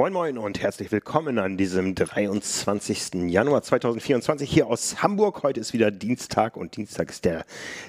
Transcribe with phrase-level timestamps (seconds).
[0.00, 3.28] Moin Moin und herzlich willkommen an diesem 23.
[3.28, 5.42] Januar 2024 hier aus Hamburg.
[5.42, 7.44] Heute ist wieder Dienstag und Dienstag ist der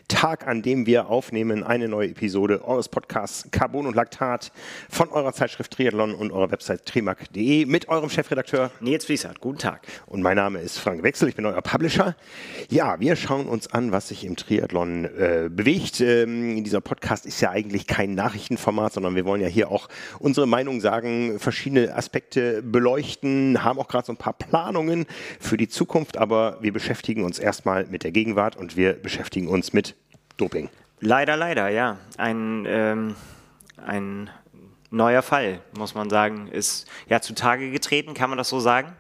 [0.10, 4.52] Tag, an dem wir aufnehmen eine neue Episode eures Podcasts Carbon und Laktat
[4.90, 9.40] von eurer Zeitschrift Triathlon und eurer Website trimac.de mit eurem Chefredakteur Nils Fließert.
[9.40, 9.88] Guten Tag.
[10.06, 12.18] Und mein Name ist Frank Wechsel, ich bin euer Publisher.
[12.68, 16.02] Ja, wir schauen uns an, was sich im Triathlon äh, bewegt.
[16.02, 19.88] Ähm, dieser Podcast ist ja eigentlich kein Nachrichtenformat, sondern wir wollen ja hier auch
[20.20, 25.06] unsere Meinung sagen, verschiedene Aspekte beleuchten, haben auch gerade so ein paar Planungen
[25.40, 29.72] für die Zukunft, aber wir beschäftigen uns erstmal mit der Gegenwart und wir beschäftigen uns
[29.72, 29.96] mit
[30.38, 30.70] Doping.
[31.00, 31.98] Leider, leider, ja.
[32.18, 33.16] Ein, ähm,
[33.86, 34.32] ein
[34.90, 38.94] neuer Fall, muss man sagen, ist ja zutage getreten, kann man das so sagen?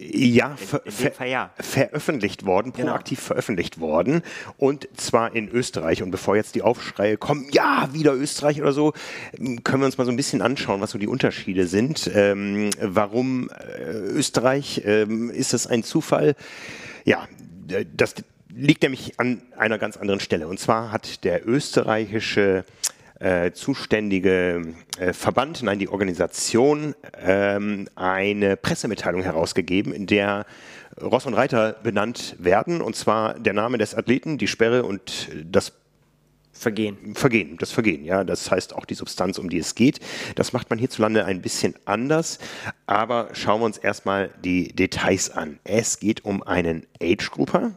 [0.00, 2.92] Ja, ver Fall, ja, veröffentlicht worden, genau.
[2.92, 4.22] proaktiv veröffentlicht worden
[4.56, 6.02] und zwar in Österreich.
[6.02, 8.92] Und bevor jetzt die Aufschreie kommen, ja, wieder Österreich oder so,
[9.64, 12.10] können wir uns mal so ein bisschen anschauen, was so die Unterschiede sind.
[12.14, 14.82] Ähm, warum äh, Österreich?
[14.84, 16.36] Ähm, ist das ein Zufall?
[17.04, 17.26] Ja,
[17.96, 18.14] das
[18.54, 20.48] liegt nämlich an einer ganz anderen Stelle.
[20.48, 22.97] Und zwar hat der österreichische äh,
[23.52, 30.46] zuständige äh, Verband, nein, die Organisation ähm, eine Pressemitteilung herausgegeben, in der
[31.00, 35.72] Ross und Reiter benannt werden, und zwar der Name des Athleten, die Sperre und das
[36.58, 37.14] Vergehen.
[37.14, 38.24] Vergehen, das Vergehen, ja.
[38.24, 40.00] Das heißt auch die Substanz, um die es geht.
[40.34, 42.40] Das macht man hierzulande ein bisschen anders.
[42.86, 45.60] Aber schauen wir uns erstmal die Details an.
[45.62, 47.74] Es geht um einen Age-Grupper,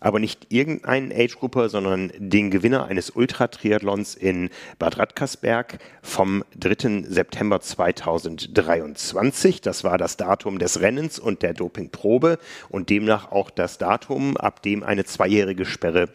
[0.00, 7.04] aber nicht irgendeinen Age-Grupper, sondern den Gewinner eines Ultra-Triathlons in Bad Radkersberg vom 3.
[7.08, 9.60] September 2023.
[9.60, 12.38] Das war das Datum des Rennens und der Dopingprobe
[12.68, 16.08] und demnach auch das Datum, ab dem eine zweijährige Sperre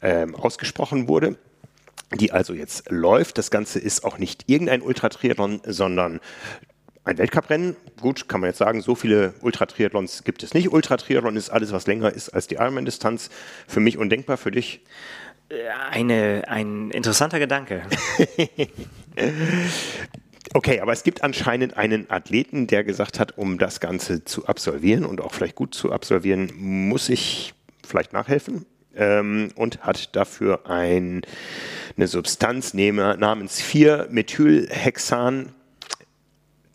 [0.00, 1.36] äh, ausgesprochen wurde
[2.14, 3.38] die also jetzt läuft.
[3.38, 6.20] Das Ganze ist auch nicht irgendein Ultratriathlon, sondern
[7.06, 10.72] ein Weltcuprennen, gut, kann man jetzt sagen, so viele Ultratriathlons gibt es nicht.
[10.72, 13.30] Ultratriathlon ist alles, was länger ist als die Ironman-Distanz.
[13.68, 14.80] Für mich undenkbar, für dich?
[15.90, 17.82] Eine, ein interessanter Gedanke.
[20.54, 25.04] Okay, aber es gibt anscheinend einen Athleten, der gesagt hat, um das Ganze zu absolvieren
[25.04, 27.52] und auch vielleicht gut zu absolvieren, muss ich
[27.84, 28.64] vielleicht nachhelfen
[28.94, 31.22] ähm, und hat dafür ein,
[31.96, 35.52] eine Substanz namens 4-Methylhexan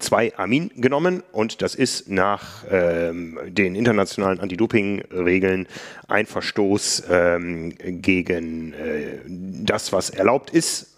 [0.01, 5.67] 2-Amin genommen und das ist nach ähm, den internationalen Anti-Doping-Regeln
[6.07, 10.97] ein Verstoß ähm, gegen äh, das, was erlaubt ist.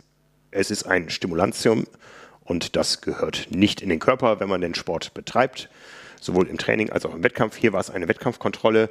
[0.51, 1.85] Es ist ein Stimulantium
[2.43, 5.69] und das gehört nicht in den Körper, wenn man den Sport betreibt,
[6.19, 7.57] sowohl im Training als auch im Wettkampf.
[7.57, 8.89] Hier war es eine Wettkampfkontrolle.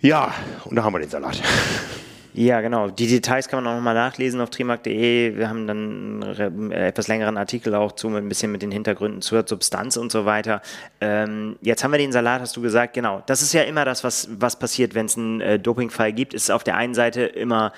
[0.00, 1.42] Ja, und da haben wir den Salat.
[2.36, 2.88] Ja, genau.
[2.88, 5.36] Die Details kann man auch nochmal nachlesen auf trimark.de.
[5.36, 9.44] Wir haben dann einen etwas längeren Artikel auch zu, ein bisschen mit den Hintergründen zur
[9.46, 10.60] Substanz und so weiter.
[11.00, 13.22] Ähm, jetzt haben wir den Salat, hast du gesagt, genau.
[13.26, 16.34] Das ist ja immer das, was, was passiert, wenn es einen äh, Dopingfall gibt.
[16.34, 17.72] Ist auf der einen Seite immer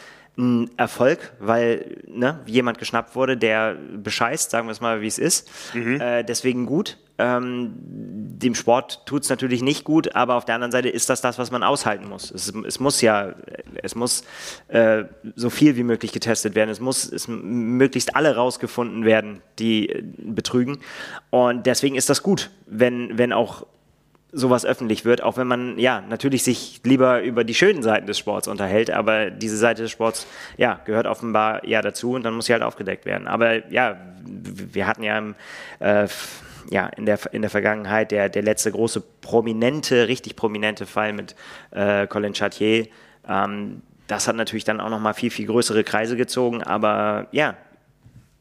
[0.76, 5.48] Erfolg, weil ne, jemand geschnappt wurde, der bescheißt, sagen wir es mal, wie es ist.
[5.72, 5.98] Mhm.
[6.00, 6.98] Äh, deswegen gut.
[7.18, 11.22] Ähm, dem Sport tut es natürlich nicht gut, aber auf der anderen Seite ist das
[11.22, 12.30] das, was man aushalten muss.
[12.30, 13.34] Es, es muss ja,
[13.82, 14.24] es muss
[14.68, 15.04] äh,
[15.34, 16.68] so viel wie möglich getestet werden.
[16.68, 20.80] Es muss es möglichst alle rausgefunden werden, die äh, betrügen.
[21.30, 23.64] Und deswegen ist das gut, wenn, wenn auch
[24.36, 28.18] sowas öffentlich wird, auch wenn man ja natürlich sich lieber über die schönen Seiten des
[28.18, 30.26] Sports unterhält, aber diese Seite des Sports
[30.58, 33.26] ja gehört offenbar ja dazu und dann muss sie halt aufgedeckt werden.
[33.28, 35.34] Aber ja, wir hatten ja im,
[35.78, 36.06] äh,
[36.70, 41.34] ja, in der, in der Vergangenheit der, der letzte große prominente, richtig prominente Fall mit
[41.70, 42.88] äh, Colin Chartier.
[43.26, 47.56] Ähm, das hat natürlich dann auch nochmal viel, viel größere Kreise gezogen, aber ja,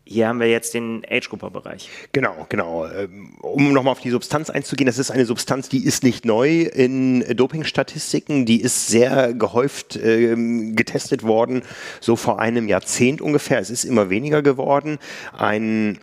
[0.08, 1.90] hier haben wir jetzt den Age-Grupper-Bereich.
[2.12, 2.86] Genau, genau.
[2.86, 6.62] Ähm, um nochmal auf die Substanz einzugehen, das ist eine Substanz, die ist nicht neu
[6.62, 11.64] in Doping-Statistiken, die ist sehr gehäuft ähm, getestet worden,
[12.02, 13.60] so vor einem Jahrzehnt ungefähr.
[13.60, 15.00] Es ist immer weniger geworden.
[15.34, 16.00] Ein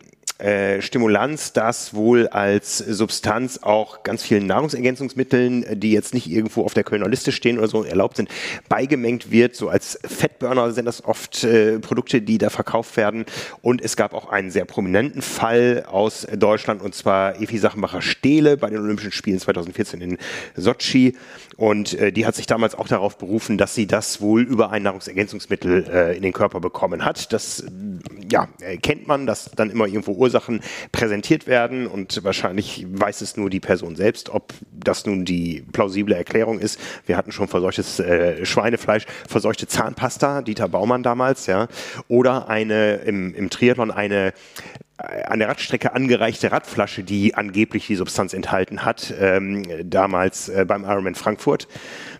[0.80, 6.82] Stimulanz, das wohl als Substanz auch ganz vielen Nahrungsergänzungsmitteln, die jetzt nicht irgendwo auf der
[6.82, 8.28] Kölner Liste stehen oder so erlaubt sind,
[8.68, 9.54] beigemengt wird.
[9.54, 13.24] So als Fettburner sind das oft äh, Produkte, die da verkauft werden.
[13.60, 18.56] Und es gab auch einen sehr prominenten Fall aus Deutschland und zwar Evi Sachenbacher Stehle
[18.56, 20.18] bei den Olympischen Spielen 2014 in
[20.56, 21.16] Sochi.
[21.56, 24.82] Und äh, die hat sich damals auch darauf berufen, dass sie das wohl über ein
[24.82, 27.32] Nahrungsergänzungsmittel äh, in den Körper bekommen hat.
[27.32, 27.64] Das
[28.30, 28.48] ja,
[28.82, 30.60] kennt man, dass dann immer irgendwo Ursachen
[30.92, 36.14] präsentiert werden und wahrscheinlich weiß es nur die Person selbst, ob das nun die plausible
[36.14, 36.80] Erklärung ist.
[37.06, 41.68] Wir hatten schon verseuchtes äh, Schweinefleisch, verseuchte Zahnpasta, Dieter Baumann damals, ja,
[42.08, 44.32] oder eine im, im Triathlon eine
[45.02, 50.84] an der Radstrecke angereichte Radflasche, die angeblich die Substanz enthalten hat, ähm, damals äh, beim
[50.84, 51.68] Ironman Frankfurt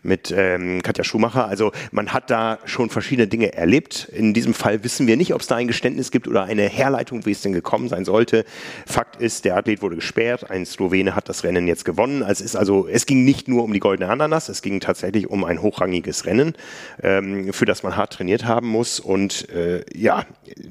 [0.03, 1.47] mit ähm, Katja Schumacher.
[1.47, 4.09] Also man hat da schon verschiedene Dinge erlebt.
[4.13, 7.25] In diesem Fall wissen wir nicht, ob es da ein Geständnis gibt oder eine Herleitung,
[7.25, 8.45] wie es denn gekommen sein sollte.
[8.87, 10.51] Fakt ist, der Athlet wurde gesperrt.
[10.51, 12.23] Ein Slowene hat das Rennen jetzt gewonnen.
[12.23, 15.29] Also es ist also, es ging nicht nur um die goldene Ananas, es ging tatsächlich
[15.31, 16.55] um ein hochrangiges Rennen,
[17.03, 18.99] ähm, für das man hart trainiert haben muss.
[18.99, 20.25] Und äh, ja,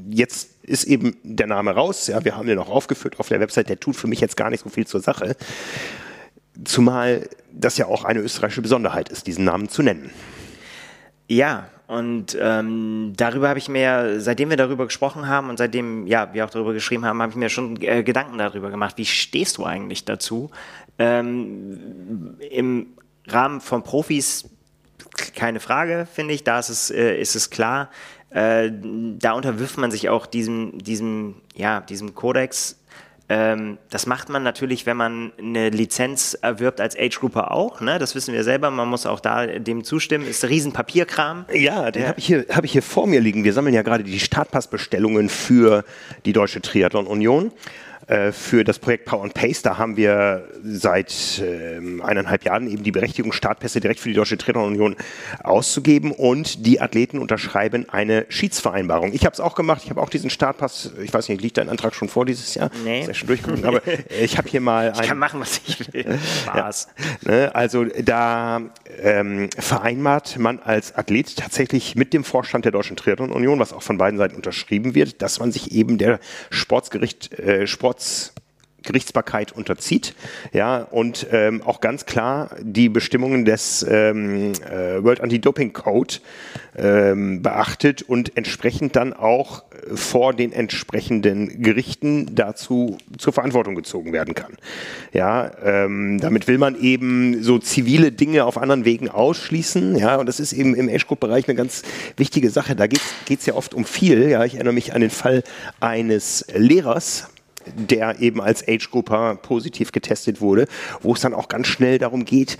[0.09, 2.07] jetzt ist eben der Name raus.
[2.07, 3.69] Ja, wir haben den auch aufgeführt auf der Website.
[3.69, 5.35] Der tut für mich jetzt gar nicht so viel zur Sache.
[6.63, 10.11] Zumal das ja auch eine österreichische Besonderheit ist, diesen Namen zu nennen.
[11.27, 16.33] Ja, und ähm, darüber habe ich mir, seitdem wir darüber gesprochen haben und seitdem ja,
[16.33, 18.97] wir auch darüber geschrieben haben, habe ich mir schon äh, Gedanken darüber gemacht.
[18.97, 20.51] Wie stehst du eigentlich dazu?
[20.97, 22.87] Ähm, Im
[23.27, 24.45] Rahmen von Profis
[25.35, 27.89] keine Frage, finde ich, da ist es, äh, ist es klar.
[28.31, 28.71] Äh,
[29.19, 32.77] da unterwirft man sich auch diesem, diesem, ja, diesem Kodex
[33.31, 37.79] ähm, das macht man natürlich, wenn man eine Lizenz erwirbt als Age-Grouper auch.
[37.79, 37.97] Ne?
[37.97, 38.71] Das wissen wir selber.
[38.71, 40.27] Man muss auch da dem zustimmen.
[40.27, 41.45] Ist ein Riesenpapierkram.
[41.53, 43.45] Ja, den habe ich, hier, hab ich hier vor mir liegen.
[43.45, 45.85] Wir sammeln ja gerade die Startpassbestellungen für
[46.25, 47.53] die Deutsche Triathlon Union.
[48.11, 49.61] Äh, für das Projekt Power and Pace.
[49.61, 54.37] Da haben wir seit äh, eineinhalb Jahren eben die Berechtigung, Startpässe direkt für die Deutsche
[54.37, 54.97] Triathlon-Union
[55.41, 59.13] auszugeben und die Athleten unterschreiben eine Schiedsvereinbarung.
[59.13, 61.69] Ich habe es auch gemacht, ich habe auch diesen Startpass, ich weiß nicht, liegt dein
[61.69, 62.69] Antrag schon vor dieses Jahr?
[62.83, 62.99] Nee.
[62.99, 63.81] Ist ja schon durchgekommen, aber
[64.21, 64.91] ich habe hier mal...
[64.93, 66.19] Ich kann machen, was ich will.
[66.47, 66.89] Spaß.
[67.23, 68.61] Ja, ne, also da
[69.01, 73.83] ähm, vereinbart man als Athlet tatsächlich mit dem Vorstand der Deutschen Triathlon Union, was auch
[73.83, 76.19] von beiden Seiten unterschrieben wird, dass man sich eben der
[76.49, 78.33] Sportsgericht, äh, Sport Sports
[78.83, 80.15] Gerichtsbarkeit unterzieht,
[80.53, 86.15] ja, und ähm, auch ganz klar die Bestimmungen des ähm, äh, World Anti-Doping Code
[86.75, 89.63] ähm, beachtet und entsprechend dann auch
[89.93, 94.53] vor den entsprechenden Gerichten dazu zur Verantwortung gezogen werden kann.
[95.13, 100.25] Ja, ähm, damit will man eben so zivile Dinge auf anderen Wegen ausschließen, ja, und
[100.25, 101.83] das ist eben im Age-Group-Bereich eine ganz
[102.17, 102.75] wichtige Sache.
[102.75, 105.43] Da geht es ja oft um viel, ja, ich erinnere mich an den Fall
[105.79, 107.27] eines Lehrers,
[107.65, 110.67] der eben als Age-Grupper positiv getestet wurde,
[111.01, 112.57] wo es dann auch ganz schnell darum geht,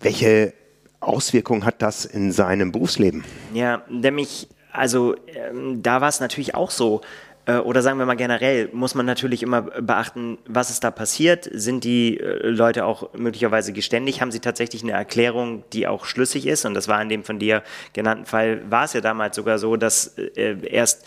[0.00, 0.52] welche
[1.00, 3.24] Auswirkungen hat das in seinem Berufsleben?
[3.54, 7.02] Ja, nämlich, also ähm, da war es natürlich auch so,
[7.48, 11.48] äh, oder sagen wir mal generell, muss man natürlich immer beachten, was ist da passiert?
[11.52, 14.20] Sind die äh, Leute auch möglicherweise geständig?
[14.20, 16.64] Haben sie tatsächlich eine Erklärung, die auch schlüssig ist?
[16.66, 17.62] Und das war in dem von dir
[17.94, 21.06] genannten Fall, war es ja damals sogar so, dass äh, erst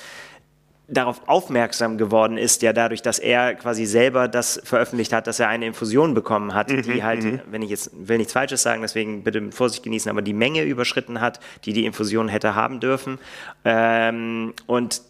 [0.91, 5.47] darauf aufmerksam geworden ist, ja dadurch, dass er quasi selber das veröffentlicht hat, dass er
[5.47, 7.39] eine Infusion bekommen hat, mhm, die halt, mhm.
[7.49, 10.63] wenn ich jetzt will nichts Falsches sagen, deswegen bitte mit Vorsicht genießen, aber die Menge
[10.63, 13.19] überschritten hat, die die Infusion hätte haben dürfen
[13.63, 15.01] ähm, und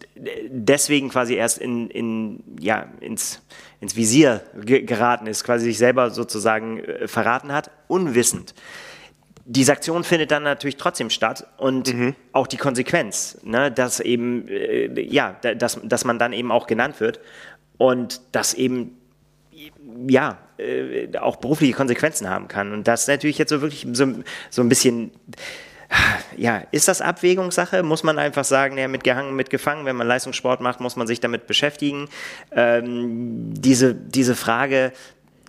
[0.48, 3.42] deswegen quasi erst in, in ja ins
[3.80, 8.54] ins Visier geraten ist, quasi sich selber sozusagen äh, verraten hat, unwissend
[9.54, 12.14] diese Aktion findet dann natürlich trotzdem statt und mhm.
[12.32, 17.00] auch die Konsequenz, ne, dass eben, äh, ja, dass, dass man dann eben auch genannt
[17.00, 17.20] wird
[17.76, 18.96] und dass eben,
[20.08, 22.72] ja, äh, auch berufliche Konsequenzen haben kann.
[22.72, 24.06] Und das ist natürlich jetzt so wirklich so,
[24.48, 25.10] so ein bisschen,
[26.38, 27.82] ja, ist das Abwägungssache?
[27.82, 31.06] Muss man einfach sagen, ja, mit gehangen, mit gefangen, wenn man Leistungssport macht, muss man
[31.06, 32.08] sich damit beschäftigen.
[32.52, 34.92] Ähm, diese, diese Frage,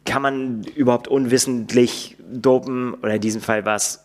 [0.05, 4.03] kann man überhaupt unwissentlich dopen, oder in diesem Fall war es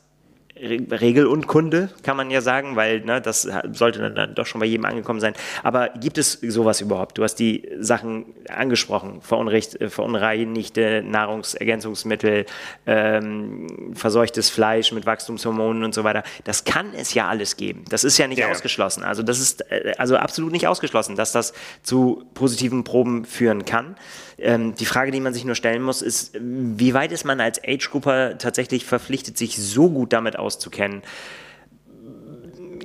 [0.60, 5.20] Regelunkunde, kann man ja sagen, weil ne, das sollte dann, doch schon bei jedem angekommen
[5.20, 5.34] sein.
[5.62, 7.18] Aber gibt es sowas überhaupt?
[7.18, 12.46] Du hast die Sachen angesprochen, Verunrecht, verunreinigte Nahrungsergänzungsmittel,
[12.86, 16.22] ähm, verseuchtes Fleisch mit Wachstumshormonen und so weiter.
[16.44, 17.84] Das kann es ja alles geben.
[17.88, 18.50] Das ist ja nicht ja.
[18.50, 19.04] ausgeschlossen.
[19.04, 23.96] Also das ist äh, also absolut nicht ausgeschlossen, dass das zu positiven Proben führen kann.
[24.40, 27.60] Ähm, die Frage, die man sich nur stellen muss, ist, wie weit ist man als
[27.64, 31.02] Age-Grupper tatsächlich verpflichtet, sich so gut damit auszukennen?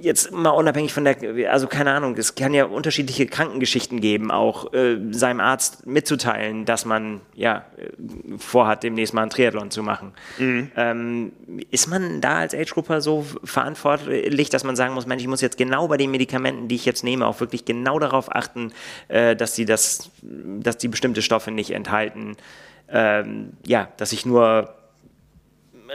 [0.04, 1.18] jetzt mal unabhängig von der,
[1.52, 6.86] also keine Ahnung, es kann ja unterschiedliche Krankengeschichten geben, auch äh, seinem Arzt mitzuteilen, dass
[6.86, 7.66] man ja
[8.38, 10.14] vorhat, demnächst mal einen Triathlon zu machen.
[10.38, 10.72] Mhm.
[10.76, 11.32] Ähm,
[11.72, 15.58] ist man da als Age-Grupper so verantwortlich, dass man sagen muss, Mensch, ich muss jetzt
[15.58, 18.74] genau bei den Medikamenten, die ich jetzt nehme, auch wirklich genau darauf achten,
[19.08, 22.36] äh, dass die das, dass die bestimmte Stoffe nicht enthalten,
[22.90, 24.76] ähm, ja, dass ich nur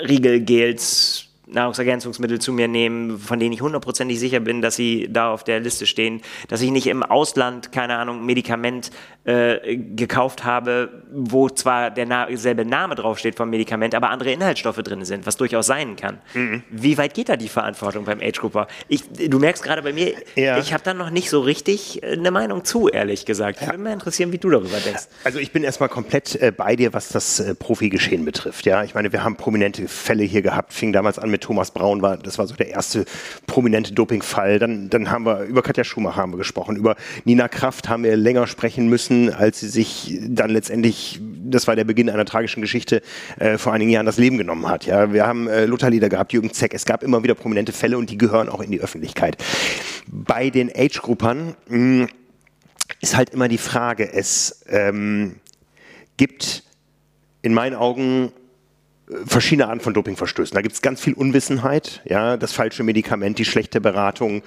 [0.08, 5.44] Riegelgels Nahrungsergänzungsmittel zu mir nehmen, von denen ich hundertprozentig sicher bin, dass sie da auf
[5.44, 8.90] der Liste stehen, dass ich nicht im Ausland, keine Ahnung, Medikament
[9.24, 15.04] äh, gekauft habe, wo zwar derselbe Na Name draufsteht vom Medikament, aber andere Inhaltsstoffe drin
[15.04, 16.18] sind, was durchaus sein kann.
[16.32, 16.62] Mhm.
[16.70, 18.68] Wie weit geht da die Verantwortung beim Age Grouper?
[18.86, 20.58] Ich, du merkst gerade bei mir, ja.
[20.58, 23.58] ich habe da noch nicht so richtig äh, eine Meinung zu, ehrlich gesagt.
[23.60, 23.72] Ich ja.
[23.72, 25.08] würde mich interessieren, wie du darüber denkst.
[25.24, 28.64] Also ich bin erstmal komplett äh, bei dir, was das äh, Profi-Geschehen betrifft.
[28.64, 32.02] Ja, ich meine, wir haben prominente Fälle hier gehabt, fing damals an mit Thomas Braun,
[32.02, 33.04] war, das war so der erste
[33.46, 34.58] prominente Dopingfall.
[34.58, 38.16] Dann, dann haben wir über Katja Schumacher haben wir gesprochen, über Nina Kraft haben wir
[38.16, 43.02] länger sprechen müssen, als sie sich dann letztendlich, das war der Beginn einer tragischen Geschichte,
[43.38, 44.86] äh, vor einigen Jahren das Leben genommen hat.
[44.86, 46.74] Ja, wir haben äh, Luther Lieder gehabt, Jürgen Zeck.
[46.74, 49.36] Es gab immer wieder prominente Fälle und die gehören auch in die Öffentlichkeit.
[50.06, 52.08] Bei den Age-Gruppern hm,
[53.00, 55.36] ist halt immer die Frage, es ähm,
[56.16, 56.64] gibt
[57.42, 58.32] in meinen Augen
[59.26, 60.54] verschiedene Arten von Dopingverstößen.
[60.54, 64.42] Da gibt es ganz viel Unwissenheit, ja, das falsche Medikament, die schlechte Beratung,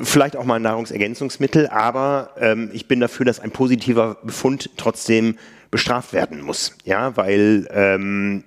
[0.00, 5.36] vielleicht auch mal Nahrungsergänzungsmittel, aber ähm, ich bin dafür, dass ein positiver Befund trotzdem
[5.70, 8.44] bestraft werden muss, ja, weil ähm,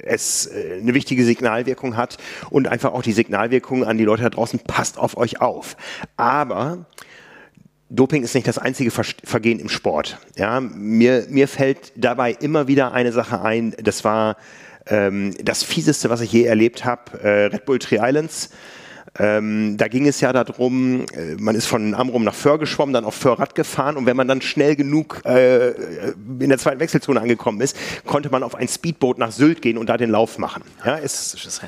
[0.00, 2.16] es äh, eine wichtige Signalwirkung hat
[2.50, 5.76] und einfach auch die Signalwirkung an die Leute da draußen passt auf euch auf.
[6.16, 6.86] Aber
[7.88, 10.18] Doping ist nicht das einzige Vergehen im Sport.
[10.36, 14.36] Ja, mir, mir fällt dabei immer wieder eine Sache ein, das war
[14.90, 18.50] ähm, das Fieseste, was ich je erlebt habe, äh, Red Bull Tree Islands.
[19.18, 23.04] Ähm, da ging es ja darum, äh, man ist von Amrum nach Föhr geschwommen, dann
[23.04, 27.60] auf Föhrrad gefahren und wenn man dann schnell genug äh, in der zweiten Wechselzone angekommen
[27.60, 30.62] ist, konnte man auf ein Speedboot nach Sylt gehen und da den Lauf machen.
[30.84, 31.60] Ja, ist,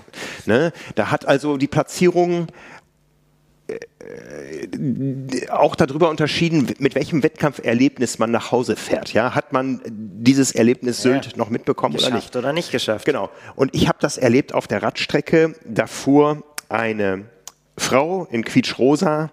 [0.46, 2.71] ne, da hat also die Platzierung äh,
[5.50, 9.12] auch darüber unterschieden, mit welchem Wettkampferlebnis man nach Hause fährt.
[9.12, 11.32] Ja, hat man dieses Erlebnis Sylt ja.
[11.36, 12.36] noch mitbekommen geschafft oder nicht?
[12.36, 13.04] Oder nicht geschafft.
[13.04, 13.30] Genau.
[13.56, 15.54] Und ich habe das erlebt auf der Radstrecke.
[15.64, 17.26] Da fuhr eine
[17.76, 19.30] Frau in Quietschrosa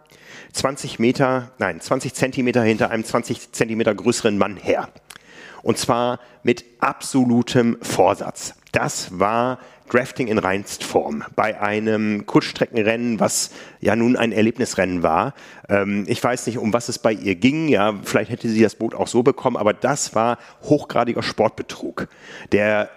[0.53, 4.89] 20 Meter, nein, 20 Zentimeter hinter einem 20 Zentimeter größeren Mann her.
[5.61, 8.53] Und zwar mit absolutem Vorsatz.
[8.71, 15.33] Das war Drafting in Reinstform bei einem Kurzstreckenrennen, was ja nun ein Erlebnisrennen war.
[15.67, 17.67] Ähm, ich weiß nicht, um was es bei ihr ging.
[17.67, 22.07] Ja, vielleicht hätte sie das Boot auch so bekommen, aber das war hochgradiger Sportbetrug,
[22.51, 22.89] der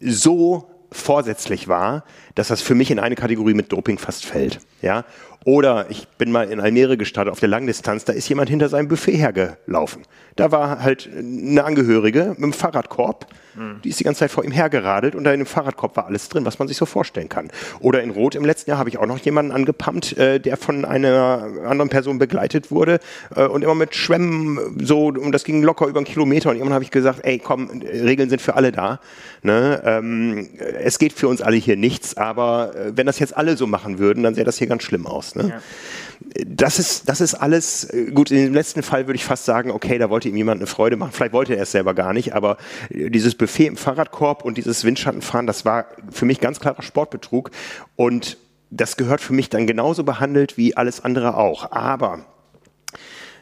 [0.00, 4.60] so vorsätzlich war, dass das für mich in eine Kategorie mit Doping fast fällt.
[4.82, 5.04] Ja?
[5.44, 8.88] Oder ich bin mal in Almere gestartet auf der Langdistanz, da ist jemand hinter seinem
[8.88, 10.02] Buffet hergelaufen.
[10.36, 13.80] Da war halt eine Angehörige mit einem Fahrradkorb, mhm.
[13.84, 16.30] die ist die ganze Zeit vor ihm hergeradelt und da in dem Fahrradkorb war alles
[16.30, 17.50] drin, was man sich so vorstellen kann.
[17.80, 20.86] Oder in Rot im letzten Jahr habe ich auch noch jemanden angepumpt, äh, der von
[20.86, 22.98] einer anderen Person begleitet wurde
[23.36, 26.74] äh, und immer mit Schwämmen so, und das ging locker über einen Kilometer und irgendwann
[26.74, 28.98] habe ich gesagt, ey komm, Regeln sind für alle da.
[29.42, 29.82] Ne?
[29.84, 30.48] Ähm,
[30.80, 33.98] es geht für uns alle hier nichts, aber äh, wenn das jetzt alle so machen
[33.98, 35.34] würden, dann sähe das hier ganz schlimm aus.
[35.34, 35.48] Ne?
[35.48, 36.44] Ja.
[36.46, 39.70] Das, ist, das ist alles, äh, gut, in dem letzten Fall würde ich fast sagen,
[39.70, 41.12] okay, da wollte ihm jemand eine Freude machen.
[41.12, 42.56] Vielleicht wollte er es selber gar nicht, aber
[42.90, 47.50] äh, dieses Buffet im Fahrradkorb und dieses Windschattenfahren, das war für mich ganz klarer Sportbetrug.
[47.96, 48.38] Und
[48.70, 51.70] das gehört für mich dann genauso behandelt wie alles andere auch.
[51.70, 52.24] Aber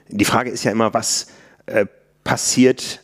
[0.08, 1.28] die Frage ist ja immer, was
[1.66, 1.86] äh,
[2.24, 3.00] passiert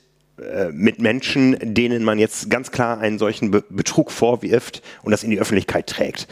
[0.72, 5.40] mit Menschen, denen man jetzt ganz klar einen solchen Betrug vorwirft und das in die
[5.40, 6.28] Öffentlichkeit trägt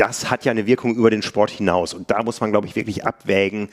[0.00, 1.92] das hat ja eine Wirkung über den Sport hinaus.
[1.92, 3.68] Und da muss man, glaube ich, wirklich abwägen,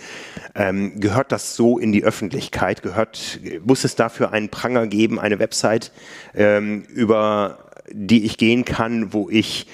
[0.56, 2.82] ähm, gehört das so in die Öffentlichkeit?
[2.82, 5.94] Gehört, muss es dafür einen Pranger geben, eine Website,
[6.36, 7.60] ähm, über
[7.94, 9.68] die ich gehen kann, wo ich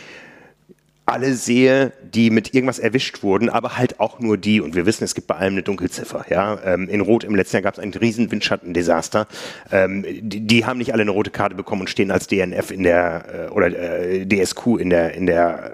[1.06, 4.62] alle sehe, die mit irgendwas erwischt wurden, aber halt auch nur die.
[4.62, 6.26] Und wir wissen, es gibt bei allem eine Dunkelziffer.
[6.30, 6.58] Ja?
[6.64, 9.28] Ähm, in Rot im letzten Jahr gab es ein riesen Windschattendesaster.
[9.72, 12.84] Ähm, die, die, haben nicht alle eine rote Karte bekommen und stehen als DNF in
[12.84, 15.74] der äh, oder äh, DSQ in der in der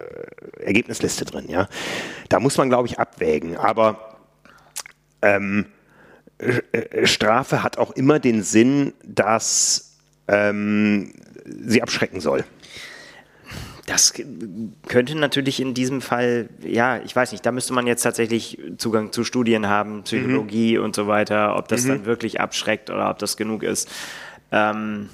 [0.57, 1.45] äh, Ergebnisliste drin.
[1.47, 1.69] Ja?
[2.29, 3.55] Da muss man, glaube ich, abwägen.
[3.55, 4.17] Aber
[5.21, 5.67] ähm,
[6.39, 11.13] äh, Strafe hat auch immer den Sinn, dass ähm,
[11.45, 12.43] sie abschrecken soll.
[13.89, 14.13] Das
[14.87, 19.11] könnte natürlich in diesem Fall, ja, ich weiß nicht, da müsste man jetzt tatsächlich Zugang
[19.11, 20.83] zu Studien haben, Psychologie mhm.
[20.83, 21.89] und so weiter, ob das mhm.
[21.89, 23.89] dann wirklich abschreckt oder ob das genug ist.
[24.51, 25.09] Ähm,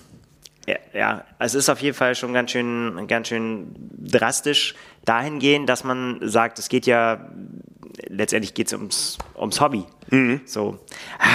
[0.67, 5.85] ja, ja, es ist auf jeden Fall schon ganz schön, ganz schön drastisch dahingehend, dass
[5.85, 7.29] man sagt, es geht ja,
[8.09, 9.85] letztendlich geht es ums, ums Hobby.
[10.09, 10.41] Mhm.
[10.43, 10.79] So.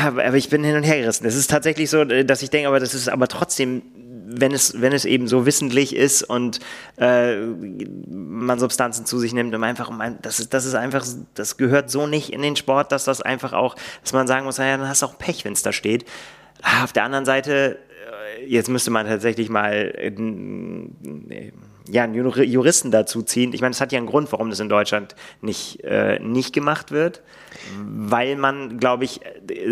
[0.05, 1.25] Aber ich bin hin und her gerissen.
[1.25, 3.81] Es ist tatsächlich so, dass ich denke, aber das ist aber trotzdem
[4.33, 6.61] wenn es, wenn es eben so wissentlich ist und
[6.97, 11.05] äh, man Substanzen zu sich nimmt, um einfach, um ein, das, ist, das ist einfach,
[11.35, 14.59] das gehört so nicht in den Sport, dass das einfach auch, dass man sagen muss,
[14.59, 16.05] naja, dann hast du auch Pech, wenn es da steht.
[16.83, 17.79] Auf der anderen Seite,
[18.39, 21.53] äh, jetzt müsste man tatsächlich mal, äh,
[21.91, 23.53] ja, Juristen dazu ziehen.
[23.53, 26.91] Ich meine, es hat ja einen Grund, warum das in Deutschland nicht, äh, nicht gemacht
[26.91, 27.23] wird
[27.77, 29.21] weil man, glaube ich,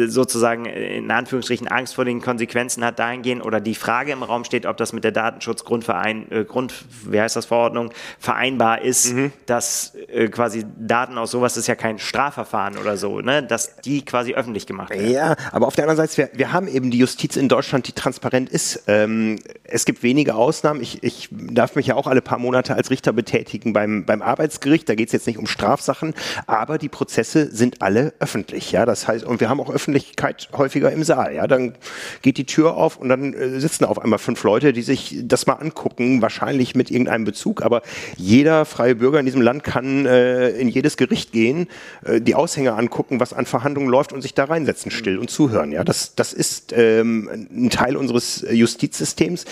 [0.06, 4.66] sozusagen in Anführungsstrichen Angst vor den Konsequenzen hat dahingehend oder die Frage im Raum steht,
[4.66, 9.32] ob das mit der Datenschutzgrundverein, äh, Grund, wie heißt das Verordnung, vereinbar ist, mhm.
[9.46, 14.04] dass äh, quasi Daten aus sowas ist ja kein Strafverfahren oder so, ne, dass die
[14.04, 15.10] quasi öffentlich gemacht werden.
[15.10, 17.92] Ja, aber auf der anderen Seite, wir, wir haben eben die Justiz in Deutschland, die
[17.92, 18.84] transparent ist.
[18.86, 20.80] Ähm, es gibt wenige Ausnahmen.
[20.80, 24.88] Ich, ich darf mich ja auch alle paar Monate als Richter betätigen beim, beim Arbeitsgericht.
[24.88, 26.14] Da geht es jetzt nicht um Strafsachen,
[26.46, 28.86] aber die Prozesse sind alle öffentlich, ja.
[28.86, 31.46] Das heißt, und wir haben auch Öffentlichkeit häufiger im Saal, ja.
[31.46, 31.74] Dann
[32.22, 35.46] geht die Tür auf und dann äh, sitzen auf einmal fünf Leute, die sich das
[35.46, 37.82] mal angucken, wahrscheinlich mit irgendeinem Bezug, aber
[38.16, 41.68] jeder freie Bürger in diesem Land kann äh, in jedes Gericht gehen,
[42.04, 45.72] äh, die Aushänge angucken, was an Verhandlungen läuft und sich da reinsetzen, still und zuhören,
[45.72, 45.84] ja.
[45.84, 49.44] Das, das ist ähm, ein Teil unseres Justizsystems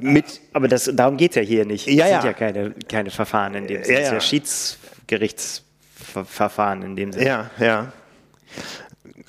[0.00, 0.40] mit.
[0.52, 1.88] Aber das, darum geht es ja hier nicht.
[1.88, 2.24] Es ja, sind ja.
[2.26, 4.00] ja keine, keine Verfahren in dem Sinne.
[4.00, 4.14] Ja, ja.
[4.14, 5.64] Ja Schiedsgerichts.
[6.24, 7.26] Verfahren in dem Sinne.
[7.26, 7.92] Ja, ja.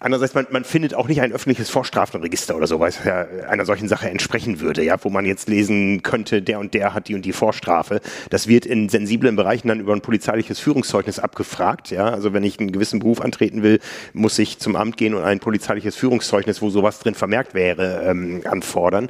[0.02, 3.90] Andererseits, man, man findet auch nicht ein öffentliches Vorstrafenregister oder so, es ja einer solchen
[3.90, 7.26] Sache entsprechen würde, ja, wo man jetzt lesen könnte, der und der hat die und
[7.26, 8.00] die Vorstrafe.
[8.30, 12.08] Das wird in sensiblen Bereichen dann über ein polizeiliches Führungszeugnis abgefragt, ja.
[12.08, 13.80] Also wenn ich einen gewissen Beruf antreten will,
[14.14, 18.42] muss ich zum Amt gehen und ein polizeiliches Führungszeugnis, wo sowas drin vermerkt wäre, ähm,
[18.46, 19.10] anfordern.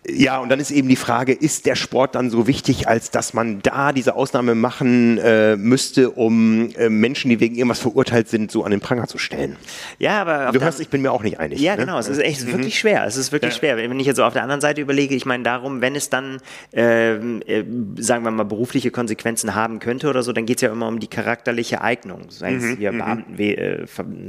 [0.09, 3.35] Ja, und dann ist eben die Frage, ist der Sport dann so wichtig, als dass
[3.35, 8.51] man da diese Ausnahme machen äh, müsste, um äh, Menschen, die wegen irgendwas verurteilt sind,
[8.51, 9.57] so an den Pranger zu stellen?
[9.99, 10.51] Ja, aber...
[10.53, 11.59] Du hörst, ich bin mir auch nicht einig.
[11.59, 11.85] Ja, ne?
[11.85, 12.53] genau, es ist echt mhm.
[12.53, 13.05] wirklich schwer.
[13.05, 13.59] Es ist wirklich ja.
[13.59, 13.77] schwer.
[13.77, 16.39] Wenn ich jetzt so auf der anderen Seite überlege, ich meine darum, wenn es dann,
[16.73, 17.63] ähm, äh,
[17.97, 20.99] sagen wir mal, berufliche Konsequenzen haben könnte oder so, dann geht es ja immer um
[20.99, 22.77] die charakterliche Eignung, sei es mhm.
[22.77, 22.97] hier mhm.
[22.97, 23.85] Beamtenwe äh,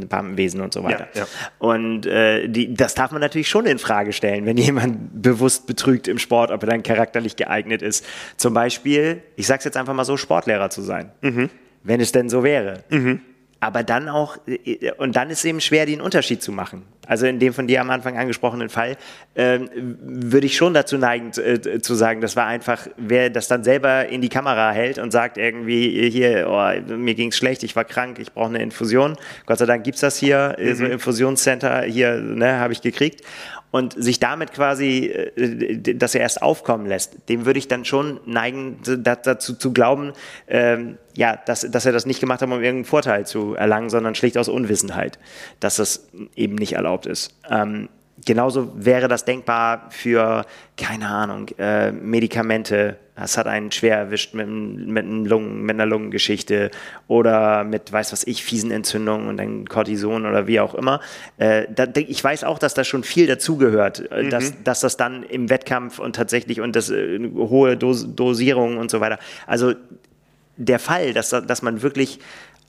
[0.06, 1.08] Beamtenwesen und so weiter.
[1.14, 1.26] Ja, ja.
[1.58, 6.08] Und äh, die, das darf man natürlich schon in Frage stellen, wenn jemand bewusst betrügt
[6.08, 8.04] im Sport, ob er dann charakterlich geeignet ist.
[8.36, 11.12] Zum Beispiel, ich sage es jetzt einfach mal so, Sportlehrer zu sein.
[11.20, 11.50] Mhm.
[11.82, 12.84] Wenn es denn so wäre.
[12.90, 13.20] Mhm.
[13.62, 14.38] Aber dann auch,
[14.98, 16.82] und dann ist es eben schwer, den Unterschied zu machen.
[17.06, 18.96] Also in dem von dir am Anfang angesprochenen Fall
[19.34, 23.62] äh, würde ich schon dazu neigen äh, zu sagen, das war einfach, wer das dann
[23.62, 27.76] selber in die Kamera hält und sagt irgendwie, hier, oh, mir ging es schlecht, ich
[27.76, 29.16] war krank, ich brauche eine Infusion.
[29.46, 30.74] Gott sei Dank gibt es das hier, mhm.
[30.74, 33.22] so Infusionscenter, hier ne, habe ich gekriegt
[33.72, 38.78] und sich damit quasi äh, das erst aufkommen lässt, dem würde ich dann schon neigen,
[38.84, 40.12] dazu zu glauben,
[40.46, 44.14] ähm, ja, dass, dass er das nicht gemacht hat, um irgendeinen Vorteil zu erlangen, sondern
[44.14, 45.18] schlicht aus Unwissenheit,
[45.58, 47.34] dass das eben nicht erlaubt ist.
[47.50, 47.88] Ähm,
[48.24, 50.44] genauso wäre das denkbar für,
[50.76, 52.98] keine Ahnung, äh, Medikamente.
[53.22, 56.72] Das hat einen schwer erwischt mit, mit, Lungen, mit einer Lungengeschichte
[57.06, 61.00] oder mit, weiß was ich, fiesen Entzündungen und dann Cortison oder wie auch immer.
[61.38, 64.30] Äh, da, ich weiß auch, dass da schon viel dazugehört, äh, mhm.
[64.30, 68.90] dass, dass das dann im Wettkampf und tatsächlich und das äh, hohe Dos Dosierungen und
[68.90, 69.20] so weiter.
[69.46, 69.74] Also
[70.56, 72.18] der Fall, dass, dass man wirklich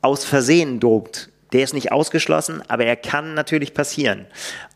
[0.02, 4.28] aus Versehen dopt, der ist nicht ausgeschlossen, aber er kann natürlich passieren.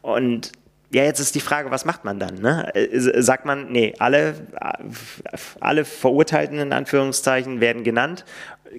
[0.02, 0.52] Und
[0.90, 2.36] ja, jetzt ist die Frage, was macht man dann?
[2.36, 2.74] Ne?
[2.74, 4.36] Äh, sagt man, nee, alle,
[5.60, 8.24] alle Verurteilten in Anführungszeichen werden genannt.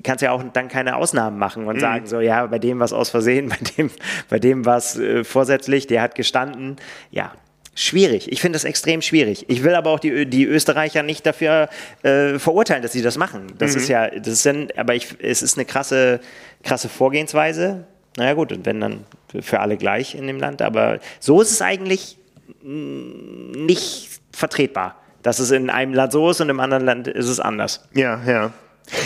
[0.02, 1.80] Kannst ja auch dann keine Ausnahmen machen und mhm.
[1.80, 3.90] sagen, so, ja, bei dem war es aus Versehen, bei dem,
[4.28, 6.76] bei dem war es äh, vorsätzlich, der hat gestanden.
[7.10, 7.32] Ja,
[7.74, 8.32] schwierig.
[8.32, 9.44] Ich finde das extrem schwierig.
[9.48, 11.68] Ich will aber auch die, die Österreicher nicht dafür
[12.02, 13.52] äh, verurteilen, dass sie das machen.
[13.58, 13.76] Das mhm.
[13.76, 16.20] ist ja, das ist dann, aber ich, es ist eine krasse,
[16.62, 17.86] krasse Vorgehensweise.
[18.18, 19.04] Naja gut, und wenn dann
[19.40, 20.60] für alle gleich in dem Land.
[20.60, 22.18] Aber so ist es eigentlich
[22.64, 27.38] nicht vertretbar, dass es in einem Land so ist und im anderen Land ist es
[27.38, 27.88] anders.
[27.94, 28.52] Ja, ja.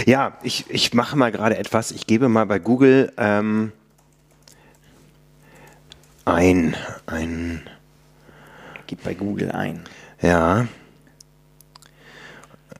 [0.06, 1.90] Ja, ich, ich mache mal gerade etwas.
[1.90, 3.72] Ich gebe mal bei Google ähm,
[6.24, 7.68] ein, ein.
[8.86, 9.84] Gib bei Google ein.
[10.22, 10.68] Ja.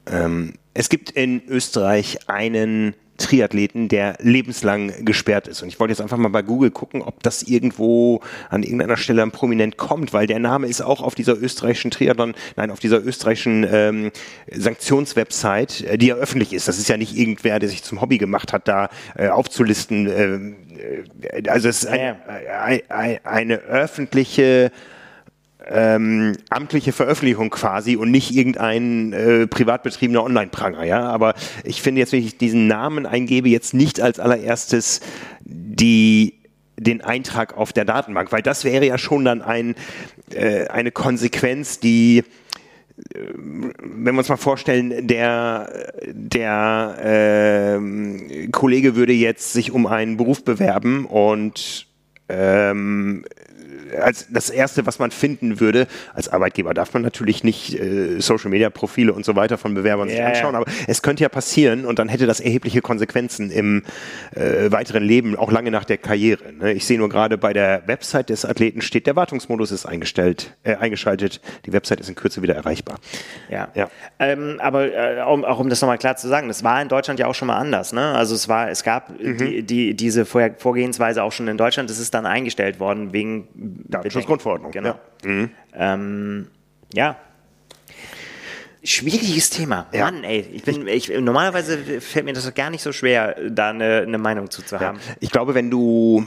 [0.07, 5.63] Ähm, es gibt in Österreich einen Triathleten, der lebenslang gesperrt ist.
[5.63, 9.27] Und ich wollte jetzt einfach mal bei Google gucken, ob das irgendwo an irgendeiner Stelle
[9.29, 13.67] prominent kommt, weil der Name ist auch auf dieser österreichischen Triathlon, nein, auf dieser österreichischen
[13.71, 14.11] ähm,
[14.51, 16.69] Sanktionswebsite, äh, die ja öffentlich ist.
[16.69, 20.07] Das ist ja nicht irgendwer, der sich zum Hobby gemacht hat, da äh, aufzulisten.
[20.07, 22.17] Äh, also es ist ein,
[22.89, 24.73] ein, eine öffentliche
[25.73, 31.03] ähm, amtliche Veröffentlichung quasi und nicht irgendein äh, privat betriebener Online-Pranger, ja.
[31.03, 35.01] Aber ich finde jetzt, wenn ich diesen Namen eingebe, jetzt nicht als allererstes
[35.45, 36.39] die
[36.79, 39.75] den Eintrag auf der Datenbank, weil das wäre ja schon dann ein,
[40.33, 42.25] äh, eine Konsequenz, die äh,
[43.37, 50.45] wenn wir uns mal vorstellen, der, der äh, Kollege würde jetzt sich um einen Beruf
[50.45, 51.87] bewerben und
[52.29, 53.25] ähm,
[54.01, 55.87] als das Erste, was man finden würde.
[56.15, 60.27] Als Arbeitgeber darf man natürlich nicht äh, Social-Media-Profile und so weiter von Bewerbern sich Ja,
[60.27, 63.83] anschauen, aber es könnte ja passieren und dann hätte das erhebliche Konsequenzen im
[64.35, 66.53] äh, weiteren Leben, auch lange nach der Karriere.
[66.53, 66.73] Ne?
[66.73, 70.77] Ich sehe nur gerade bei der Website des Athleten steht, der Wartungsmodus ist eingestellt, äh,
[70.77, 71.41] eingeschaltet.
[71.67, 72.99] Die Website ist in Kürze wieder erreichbar.
[73.51, 73.69] Ja.
[73.75, 73.91] Ja.
[74.19, 77.19] Ähm, aber äh, um, auch um das nochmal klar zu sagen, das war in Deutschland
[77.21, 77.93] ja auch schon mal anders.
[77.93, 78.13] Ne?
[78.15, 79.37] Also es war, es gab Mhm.
[79.39, 81.91] die, die, diese Vor Vorgehensweise auch schon in Deutschland.
[81.91, 83.49] Das ist dann eingestellt worden wegen
[83.89, 84.73] Datenschutzgrundverordnung.
[84.73, 84.99] Genau.
[85.25, 85.49] Ja.
[85.75, 86.49] Ähm,
[86.95, 87.17] ja.
[88.85, 89.87] Schwieriges Thema.
[89.93, 90.07] Ja.
[90.07, 90.41] Mann, ey.
[90.53, 94.51] Ich bin, ich, normalerweise fällt mir das gar nicht so schwer, da eine, eine Meinung
[94.51, 94.81] zu, zu Ja.
[94.81, 94.99] haben.
[95.21, 96.27] Ich glaube, wenn du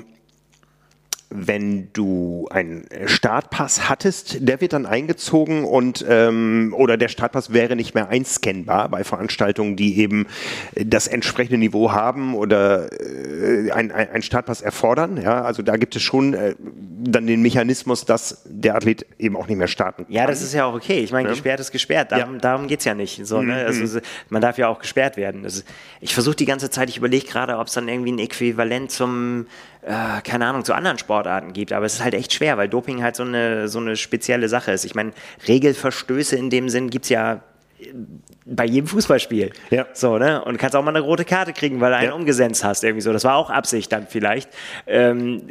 [1.37, 7.75] wenn du einen Startpass hattest, der wird dann eingezogen und ähm, oder der Startpass wäre
[7.75, 10.27] nicht mehr einscannbar bei Veranstaltungen, die eben
[10.75, 15.19] das entsprechende Niveau haben oder äh, ein, ein, ein Startpass erfordern.
[15.21, 16.55] Ja, also da gibt es schon äh,
[17.07, 20.65] dann den Mechanismus, dass der Athlet eben auch nicht mehr starten Ja, das ist ja
[20.65, 20.99] auch okay.
[20.99, 22.11] Ich meine, gesperrt ist gesperrt.
[22.11, 23.25] Darum, darum geht es ja nicht.
[23.25, 23.65] So, ne?
[23.65, 25.43] also, so- man darf ja auch gesperrt werden.
[25.45, 25.65] Ist,
[26.01, 29.47] ich versuche die ganze Zeit, ich überlege gerade, ob es dann irgendwie ein Äquivalent zum,
[29.85, 31.71] äh, keine Ahnung, zu anderen Sportarten gibt.
[31.71, 34.71] Aber es ist halt echt schwer, weil Doping halt so eine, so eine spezielle Sache
[34.71, 34.83] ist.
[34.83, 35.11] Ich meine,
[35.47, 37.41] Regelverstöße in dem Sinn gibt es ja
[38.45, 39.51] bei jedem Fußballspiel.
[39.69, 39.85] Ja.
[39.93, 40.43] So, ne?
[40.43, 42.13] Und kannst auch mal eine rote Karte kriegen, weil du einen Ja.
[42.15, 43.11] umgesetzt hast, irgendwie so.
[43.13, 44.49] Das war auch Absicht dann vielleicht.
[44.87, 45.41] Ähm,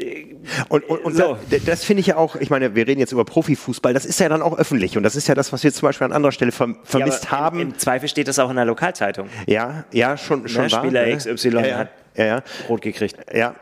[0.69, 1.37] Und, und, und So.
[1.51, 4.19] da, das finde ich ja auch, ich meine, wir reden jetzt über Profifußball, das ist
[4.21, 6.33] ja dann auch öffentlich und das ist ja das, was wir zum Beispiel an anderer
[6.33, 7.61] Stelle verm vermisst ja, haben.
[7.61, 9.29] Im, Im Zweifel steht das auch in der Lokalzeitung.
[9.47, 11.17] ja, ja, schon, schon wahr, Spieler ne?
[11.17, 12.43] XY ja, hat ja, ja.
[12.69, 13.17] rot gekriegt.
[13.33, 13.55] Ja,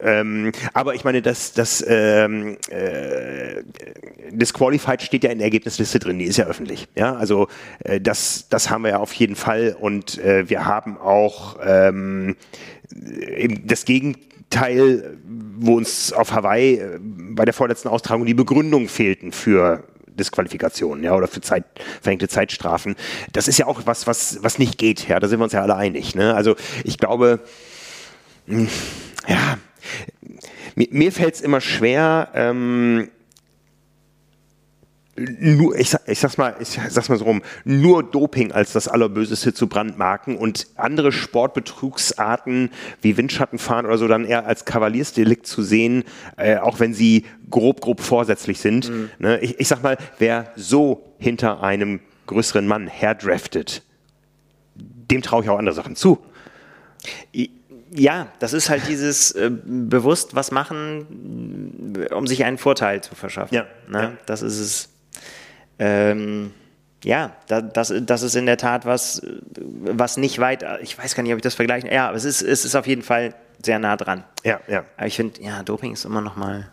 [0.00, 3.62] ähm, aber ich meine, das, das ähm, äh,
[4.30, 6.88] Disqualified steht ja in der Ergebnisliste drin, die ist ja öffentlich.
[6.96, 7.48] Ja, also
[7.84, 12.36] äh, das, das haben wir ja auf jeden Fall und äh, wir haben auch ähm,
[12.92, 15.18] eben das Gegenteil,
[15.58, 21.14] wo uns auf Hawaii äh, bei der vorletzten Austragung die Begründung fehlten für Disqualifikationen, ja,
[21.14, 21.64] oder für Zeit,
[22.02, 22.96] verhängte Zeitstrafen.
[23.32, 25.62] Das ist ja auch was, was, was nicht geht, ja, da sind wir uns ja
[25.62, 26.14] alle einig.
[26.14, 26.34] Ne?
[26.34, 27.40] Also ich glaube,
[29.28, 29.58] ja,
[30.74, 33.08] mir, mir fällt es immer schwer, ähm,
[35.38, 38.88] nur, ich, sag, ich sag's mal, ich sag's mal so rum, nur Doping als das
[38.88, 42.70] Allerböseste zu brandmarken und andere Sportbetrugsarten
[43.02, 46.04] wie Windschattenfahren oder so dann eher als Kavaliersdelikt zu sehen,
[46.36, 48.90] äh, auch wenn sie grob, grob vorsätzlich sind.
[49.18, 49.38] Ne?
[49.40, 53.82] Ich, ich sag mal, wer so hinter einem größeren Mann herdraftet,
[54.74, 56.18] dem traue ich auch andere Sachen zu.
[57.92, 63.54] Ja, das ist halt dieses äh, bewusst was machen, um sich einen Vorteil zu verschaffen.
[63.54, 64.02] Ja, Ne?
[64.02, 64.12] ja.
[64.26, 64.88] Das ist es.
[65.78, 66.52] Ähm,
[67.02, 69.22] ja, da, das, das ist in der Tat was,
[69.80, 72.42] was nicht weit, ich weiß gar nicht, ob ich das vergleichen, ja, aber es ist,
[72.42, 74.24] es ist auf jeden Fall sehr nah dran.
[74.44, 74.84] Ja, ja.
[74.98, 76.68] Aber ich finde, ja, Doping ist immer noch mal,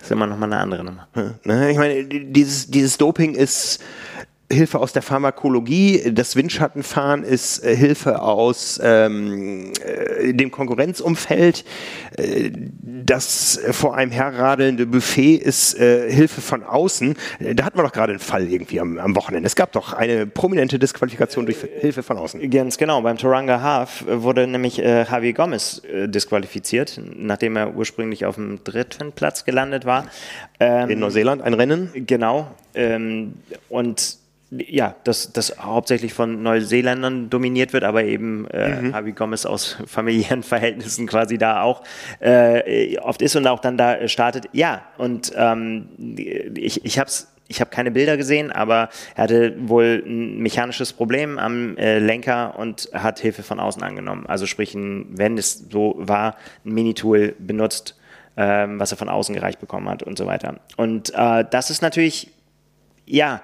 [0.00, 1.08] ist immer noch mal eine andere Nummer.
[1.44, 3.82] Ne, Ich meine, dieses, dieses Doping ist
[4.52, 11.64] Hilfe aus der Pharmakologie, das Windschattenfahren ist äh, Hilfe aus ähm, äh, dem Konkurrenzumfeld,
[12.16, 12.50] äh,
[12.82, 17.14] das vor einem herradelnde Buffet ist äh, Hilfe von außen.
[17.54, 19.46] Da hatten wir doch gerade einen Fall irgendwie am, am Wochenende.
[19.46, 22.50] Es gab doch eine prominente Disqualifikation durch Hilfe von außen.
[22.50, 28.26] Ganz genau, beim Toranga Half wurde nämlich äh, Javi Gomez äh, disqualifiziert, nachdem er ursprünglich
[28.26, 30.06] auf dem dritten Platz gelandet war.
[30.58, 31.90] Ähm, In Neuseeland ein Rennen.
[31.94, 32.50] Genau.
[32.74, 33.34] Ähm,
[33.68, 34.19] und
[34.50, 38.90] ja, das, das hauptsächlich von Neuseeländern dominiert wird, aber eben äh, Mhm.
[38.92, 41.82] Javi Gomez aus familiären Verhältnissen quasi da auch
[42.20, 44.48] äh, oft ist und auch dann da startet.
[44.52, 45.88] Ja, und ähm,
[46.56, 47.10] ich, ich habe
[47.48, 52.56] ich habe keine Bilder gesehen, aber er hatte wohl ein mechanisches Problem am äh, Lenker
[52.56, 54.24] und hat Hilfe von außen angenommen.
[54.26, 57.98] Also sprich, ein, wenn es so war, ein Minitool benutzt,
[58.36, 60.60] ähm, was er von außen gereicht bekommen hat und so weiter.
[60.76, 62.30] Und äh, das ist natürlich,
[63.04, 63.42] ja,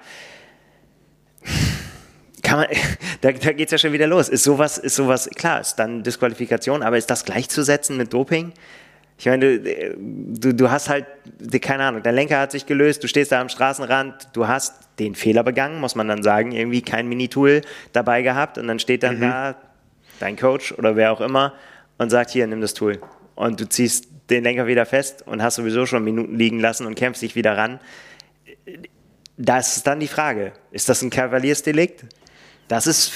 [2.43, 2.67] kann man,
[3.21, 4.29] da, da geht es ja schon wieder los.
[4.29, 8.53] Ist sowas, ist sowas, klar, ist dann Disqualifikation, aber ist das gleichzusetzen mit Doping?
[9.19, 11.05] Ich meine, du, du, du hast halt,
[11.61, 15.15] keine Ahnung, der Lenker hat sich gelöst, du stehst da am Straßenrand, du hast den
[15.15, 17.61] Fehler begangen, muss man dann sagen, irgendwie kein Minitool
[17.93, 19.55] dabei gehabt und dann steht dann da
[20.19, 21.53] dein Coach oder wer auch immer
[21.97, 22.99] und sagt, hier, nimm das Tool.
[23.35, 26.95] Und du ziehst den Lenker wieder fest und hast sowieso schon Minuten liegen lassen und
[26.95, 27.79] kämpfst dich wieder ran.
[29.37, 32.05] Das ist dann die Frage, ist das ein Kavaliersdelikt?
[32.67, 33.11] Das ist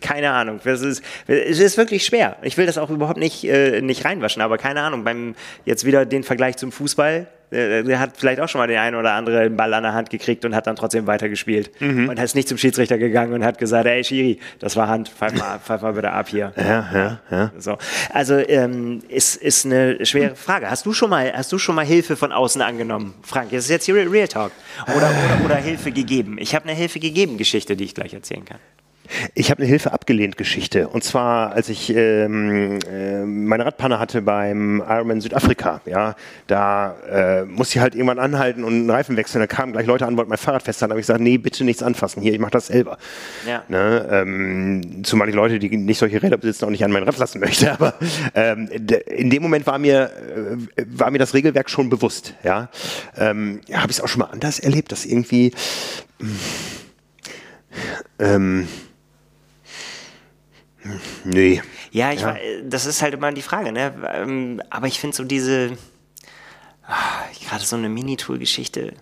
[0.00, 0.60] keine Ahnung.
[0.64, 2.36] Das ist, es ist wirklich schwer.
[2.42, 5.04] Ich will das auch überhaupt nicht, äh, nicht reinwaschen, aber keine Ahnung.
[5.04, 8.78] Beim jetzt wieder den Vergleich zum Fußball äh, der hat vielleicht auch schon mal den
[8.78, 11.70] einen oder anderen Ball an der Hand gekriegt und hat dann trotzdem weitergespielt.
[11.80, 12.08] Mhm.
[12.08, 15.32] Und ist nicht zum Schiedsrichter gegangen und hat gesagt, ey Schiri, das war Hand, pfeif
[15.34, 16.52] mal, pfeif mal wieder ab hier.
[16.56, 17.52] Ja, ja, ja.
[17.58, 17.78] So.
[18.12, 20.70] Also ähm, ist, ist eine schwere Frage.
[20.70, 23.50] Hast du schon mal, hast du schon mal Hilfe von außen angenommen, Frank?
[23.50, 24.52] Das ist jetzt hier Real Talk.
[24.86, 26.36] Oder, oder, oder Hilfe gegeben.
[26.38, 28.58] Ich habe eine Hilfe gegeben Geschichte, die ich gleich erzählen kann.
[29.34, 30.88] Ich habe eine Hilfe abgelehnt Geschichte.
[30.88, 35.80] Und zwar, als ich ähm, äh, meine Radpanne hatte beim Ironman Südafrika.
[35.86, 36.14] Ja,
[36.46, 39.40] da äh, musste ich halt irgendwann anhalten und einen Reifen wechseln.
[39.40, 40.90] Da kamen gleich Leute an, wollten mein Fahrrad festhalten.
[40.90, 42.22] Da habe ich gesagt, nee, bitte nichts anfassen.
[42.22, 42.98] Hier, ich mache das selber.
[43.46, 43.62] Ja.
[43.68, 47.18] Ne, ähm, zumal ich Leute, die nicht solche Räder besitzen, auch nicht an mein Rad
[47.18, 47.72] lassen möchte.
[47.78, 47.94] Aber
[48.34, 48.68] ähm,
[49.06, 50.10] in dem Moment war mir,
[50.76, 52.34] äh, war mir das Regelwerk schon bewusst.
[52.42, 52.68] Ja,
[53.16, 55.52] ähm, ja habe ich es auch schon mal anders erlebt, dass irgendwie
[58.18, 58.68] ähm,
[61.24, 61.62] Nee.
[61.90, 62.28] Ja, ich ja.
[62.28, 63.94] War, das ist halt immer die Frage, ne?
[64.12, 65.76] Ähm, aber ich finde so diese,
[66.86, 66.94] ah,
[67.46, 68.94] gerade so eine Mini-Tool-Geschichte.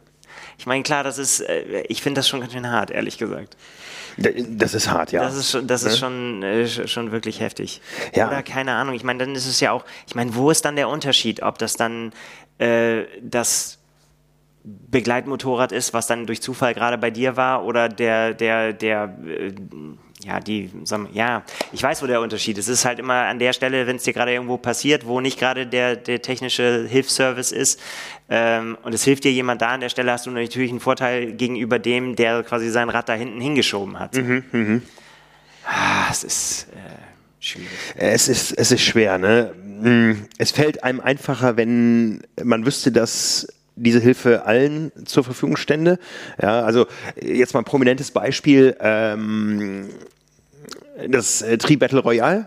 [0.58, 3.56] Ich meine, klar, das ist, äh, ich finde das schon ganz schön hart, ehrlich gesagt.
[4.16, 5.22] Das ist hart, ja.
[5.22, 7.82] Das ist schon, das ist schon, äh, schon wirklich heftig.
[8.14, 8.28] Ja.
[8.28, 8.94] Oder keine Ahnung.
[8.94, 11.42] Ich meine, dann ist es ja auch, ich meine, wo ist dann der Unterschied?
[11.42, 12.12] Ob das dann
[12.58, 13.78] äh, das
[14.64, 19.52] Begleitmotorrad ist, was dann durch Zufall gerade bei dir war, oder der, der, der, äh,
[20.26, 20.70] ja, die,
[21.12, 22.68] ja, ich weiß, wo der Unterschied ist.
[22.68, 25.38] Es ist halt immer an der Stelle, wenn es dir gerade irgendwo passiert, wo nicht
[25.38, 27.80] gerade der, der technische Hilfsservice ist
[28.28, 31.32] ähm, und es hilft dir jemand da an der Stelle, hast du natürlich einen Vorteil
[31.32, 34.16] gegenüber dem, der quasi sein Rad da hinten hingeschoben hat.
[34.16, 34.80] Mhm, mh.
[35.64, 36.76] ah, es ist äh,
[37.38, 37.68] schwierig.
[37.94, 39.52] Es ist, es ist schwer, ne?
[39.80, 45.98] Mm, es fällt einem einfacher, wenn man wüsste, dass diese Hilfe allen zur Verfügung stände.
[46.40, 46.86] Ja, also
[47.20, 49.88] jetzt mal ein prominentes Beispiel, ähm,
[51.08, 52.46] das äh, Tri Battle Royale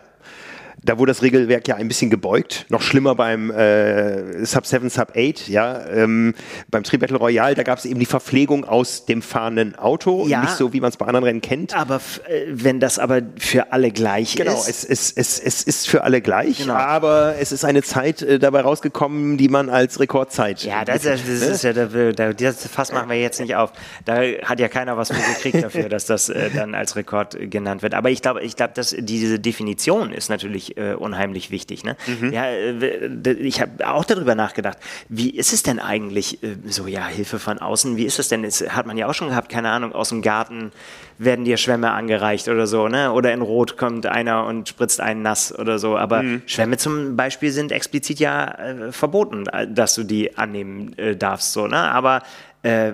[0.84, 2.66] da wurde das Regelwerk ja ein bisschen gebeugt.
[2.70, 5.86] Noch schlimmer beim äh, Sub 7, Sub 8, ja.
[5.88, 6.34] Ähm,
[6.70, 10.42] beim Tri Battle Royale, da gab es eben die Verpflegung aus dem fahrenden Auto, ja,
[10.42, 11.76] nicht so, wie man es bei anderen Rennen kennt.
[11.76, 14.66] Aber äh, wenn das aber für alle gleich genau, ist.
[14.66, 16.74] Genau, es, es, es, es ist für alle gleich, genau.
[16.74, 20.64] aber es ist eine Zeit äh, dabei rausgekommen, die man als Rekordzeit.
[20.64, 23.72] Ja, das, das, das ist ja, da, das Fass machen wir jetzt nicht auf.
[24.06, 27.82] Da hat ja keiner was für gekriegt dafür, dass das äh, dann als Rekord genannt
[27.82, 27.94] wird.
[27.94, 31.84] Aber ich glaube, ich glaube, dass diese Definition ist natürlich äh, unheimlich wichtig.
[31.84, 31.96] Ne?
[32.08, 32.34] Mhm.
[32.34, 34.78] Ja, äh, ich habe auch darüber nachgedacht,
[35.08, 38.44] wie ist es denn eigentlich äh, so, ja, Hilfe von außen, wie ist es denn?
[38.44, 40.72] Das hat man ja auch schon gehabt, keine Ahnung, aus dem Garten
[41.18, 43.12] werden dir Schwämme angereicht oder so, ne?
[43.12, 45.98] Oder in Rot kommt einer und spritzt einen nass oder so.
[45.98, 46.42] Aber mhm.
[46.46, 51.54] Schwämme zum Beispiel sind explizit ja äh, verboten, äh, dass du die annehmen äh, darfst,
[51.54, 51.78] so, ne?
[51.78, 52.24] Aber
[52.64, 52.94] äh,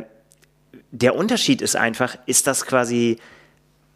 [0.91, 3.19] der Unterschied ist einfach, ist das quasi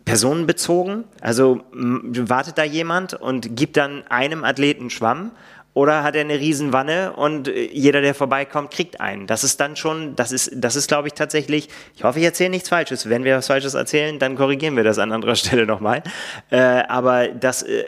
[0.09, 1.03] personenbezogen?
[1.21, 5.31] Also wartet da jemand und gibt dann einem Athleten Schwamm?
[5.75, 9.27] Oder hat er eine Riesenwanne und äh, jeder, der vorbeikommt, kriegt einen?
[9.27, 12.49] Das ist dann schon, das ist, das ist, glaube ich, tatsächlich, ich hoffe, ich erzähle
[12.49, 13.07] nichts Falsches.
[13.07, 16.01] Wenn wir was Falsches erzählen, dann korrigieren wir das an anderer Stelle nochmal.
[16.49, 17.85] Äh, aber das äh,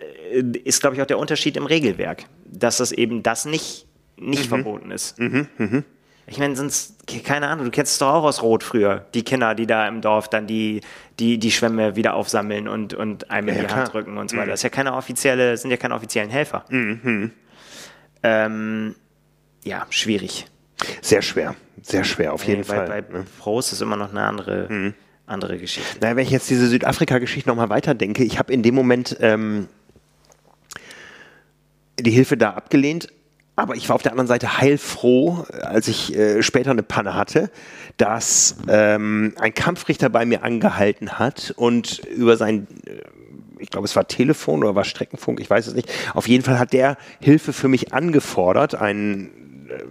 [0.63, 4.49] ist, glaube ich, auch der Unterschied im Regelwerk, dass das eben das nicht, nicht mhm.
[4.49, 5.17] verboten ist.
[5.19, 5.83] Mhm, mh.
[6.31, 9.53] Ich meine, sonst, keine Ahnung, du kennst es doch auch aus Rot früher, die Kinder,
[9.53, 10.79] die da im Dorf dann die,
[11.19, 14.37] die, die Schwämme wieder aufsammeln und, und einem in ja, die Hand drücken und so
[14.37, 14.45] weiter.
[14.45, 14.51] Mhm.
[14.51, 16.63] Das ist ja keine offizielle, sind ja keine offiziellen Helfer.
[16.69, 17.31] Mhm.
[18.23, 18.95] Ähm,
[19.65, 20.45] ja, schwierig.
[21.01, 22.87] Sehr schwer, sehr schwer, auf jeden bei, Fall.
[22.87, 23.25] Bei ne?
[23.39, 24.93] Pros ist immer noch eine andere, mhm.
[25.25, 25.99] andere Geschichte.
[25.99, 29.67] Naja, wenn ich jetzt diese Südafrika-Geschichte nochmal weiterdenke, ich habe in dem Moment ähm,
[31.99, 33.09] die Hilfe da abgelehnt,
[33.55, 37.51] aber ich war auf der anderen Seite heilfroh, als ich äh, später eine Panne hatte,
[37.97, 43.01] dass ähm, ein Kampfrichter bei mir angehalten hat und über sein, äh,
[43.59, 45.91] ich glaube, es war Telefon oder war Streckenfunk, ich weiß es nicht.
[46.13, 49.29] Auf jeden Fall hat der Hilfe für mich angefordert, ein
[49.69, 49.83] äh,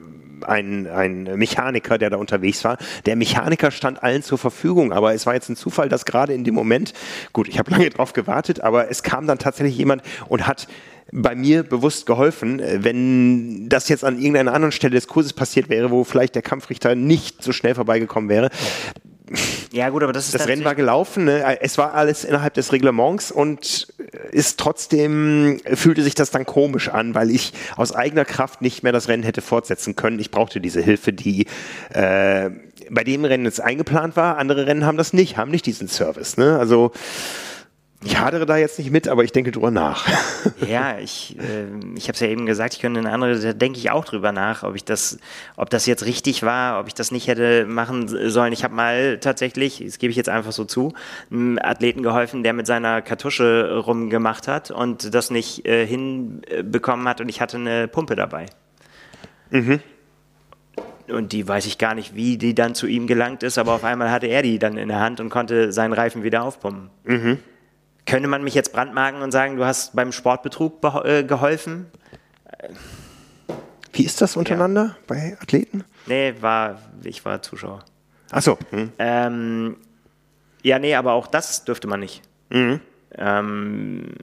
[0.47, 2.79] ein, ein Mechaniker, der da unterwegs war.
[3.07, 6.45] Der Mechaniker stand allen zur Verfügung, aber es war jetzt ein Zufall, dass gerade in
[6.45, 6.93] dem Moment,
[7.35, 10.67] gut, ich habe lange drauf gewartet, aber es kam dann tatsächlich jemand und hat
[11.13, 12.61] bei mir bewusst geholfen.
[12.61, 16.43] Äh, wenn das jetzt an irgendeiner anderen Stelle des Kurses passiert wäre, wo vielleicht der
[16.43, 18.51] Kampfrichter nicht so schnell vorbeigekommen wäre,
[19.73, 20.35] ja, gut, aber das ist.
[20.35, 21.61] Das Rennen war gelaufen, ne?
[21.61, 23.87] es war alles innerhalb des Reglements und
[24.33, 28.93] ist trotzdem, fühlte sich das dann komisch an, weil ich aus eigener Kraft nicht mehr
[28.93, 30.19] das Rennen hätte fortsetzen können.
[30.19, 31.47] Ich brauchte diese Hilfe, die
[31.91, 32.51] äh,
[32.91, 34.37] bei dem Rennen jetzt eingeplant war.
[34.37, 36.37] Andere Rennen haben das nicht, haben nicht diesen Service.
[36.37, 36.59] Ne?
[36.59, 36.91] Also
[38.03, 40.07] Ich hadere da jetzt nicht mit, aber ich denke drüber nach.
[40.67, 41.65] Ja, ich, äh,
[41.97, 44.31] ich habe es ja eben gesagt, ich könnte eine andere, da denke ich auch drüber
[44.31, 45.19] nach, ob ich das,
[45.57, 48.53] ob das jetzt richtig war, ob ich das nicht hätte machen sollen.
[48.53, 50.93] Ich habe mal tatsächlich, das gebe ich jetzt einfach so zu,
[51.31, 57.21] einem Athleten geholfen, der mit seiner Kartusche rumgemacht hat und das nicht äh, hinbekommen hat
[57.21, 58.47] und ich hatte eine Pumpe dabei.
[59.51, 59.81] Mhm.
[61.09, 63.85] Und die weiß ich gar nicht, wie die dann zu ihm gelangt ist, aber auf
[63.85, 66.91] einmal hatte er die dann in der Hand und konnte seinen Reifen wieder aufpumpen.
[67.05, 67.39] Mhm.
[68.11, 71.87] Könnte man mich jetzt brandmarken und sagen, du hast beim Sportbetrug äh, geholfen?
[73.93, 74.97] Wie ist das untereinander ja.
[75.07, 75.85] bei Athleten?
[76.07, 77.85] Nee, war, ich war Zuschauer.
[78.33, 78.59] Ach so.
[78.71, 78.93] Hm.
[78.99, 79.77] Ähm,
[80.63, 82.23] ja, nee, aber auch das dürfte man nicht.
[82.49, 82.81] Mhm.
[83.17, 84.15] Ähm,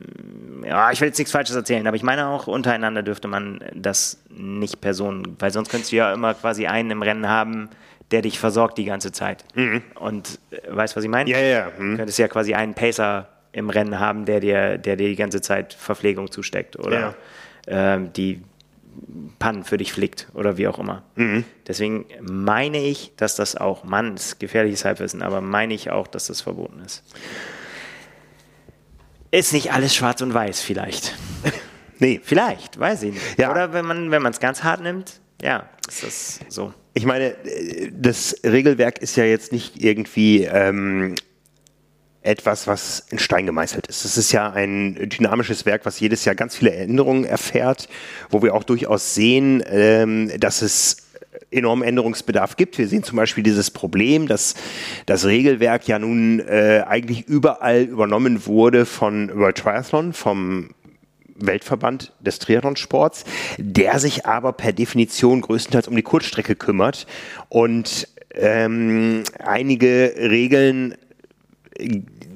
[0.65, 4.21] ja, ich will jetzt nichts Falsches erzählen, aber ich meine auch untereinander dürfte man das
[4.29, 7.69] nicht Personen, weil sonst könntest du ja immer quasi einen im Rennen haben,
[8.11, 9.45] der dich versorgt die ganze Zeit.
[9.55, 9.81] Mhm.
[9.95, 11.29] Und äh, weißt du, was ich meine?
[11.29, 11.71] Ja, ja, ja.
[11.77, 11.91] Mhm.
[11.91, 15.41] Du könntest ja quasi einen Pacer im Rennen haben, der dir, der dir die ganze
[15.41, 17.15] Zeit Verpflegung zusteckt oder ja.
[17.95, 18.41] ähm, die
[19.39, 21.03] Pannen für dich flickt oder wie auch immer.
[21.15, 21.43] Mhm.
[21.67, 26.27] Deswegen meine ich, dass das auch, Mann, ist gefährliches Halbwissen, aber meine ich auch, dass
[26.27, 27.03] das verboten ist.
[29.31, 31.13] Ist nicht alles schwarz und weiß, vielleicht.
[31.99, 32.21] nee.
[32.23, 33.39] Vielleicht, weiß ich nicht.
[33.39, 33.51] Ja.
[33.51, 36.73] Oder wenn man wenn es ganz hart nimmt, ja, ist das so.
[36.93, 37.35] Ich meine,
[37.91, 41.13] das Regelwerk ist ja jetzt nicht irgendwie ähm,
[42.27, 44.05] etwas, was in Stein gemeißelt ist.
[44.05, 47.87] Es ist ja ein dynamisches Werk, was jedes Jahr ganz viele Änderungen erfährt,
[48.29, 51.07] wo wir auch durchaus sehen, ähm, dass es
[51.49, 52.77] enormen Änderungsbedarf gibt.
[52.77, 54.55] Wir sehen zum Beispiel dieses Problem, dass
[55.05, 60.71] das Regelwerk ja nun äh, eigentlich überall übernommen wurde von World Triathlon, vom
[61.35, 63.23] Weltverband des Triathlonsports,
[63.57, 67.07] der sich aber per Definition größtenteils um die Kurzstrecke kümmert
[67.47, 70.95] und ähm, einige Regeln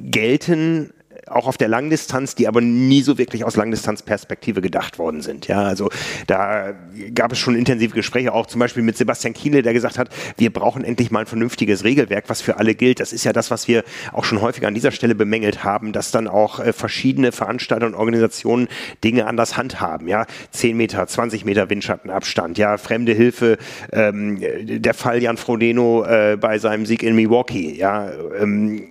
[0.09, 0.93] gelten
[1.31, 5.47] auch auf der Langdistanz, die aber nie so wirklich aus Langdistanzperspektive gedacht worden sind.
[5.47, 5.89] Ja, also
[6.27, 6.73] da
[7.15, 10.51] gab es schon intensive Gespräche, auch zum Beispiel mit Sebastian Kiele, der gesagt hat, wir
[10.51, 12.99] brauchen endlich mal ein vernünftiges Regelwerk, was für alle gilt.
[12.99, 16.11] Das ist ja das, was wir auch schon häufiger an dieser Stelle bemängelt haben, dass
[16.11, 18.67] dann auch äh, verschiedene Veranstalter und Organisationen
[19.03, 20.07] Dinge anders handhaben.
[20.07, 23.57] Ja, 10 Meter, 20 Meter Windschattenabstand, ja, fremde Hilfe,
[23.91, 28.87] ähm, der Fall Jan Frodeno äh, bei seinem Sieg in Milwaukee, ja, ähm,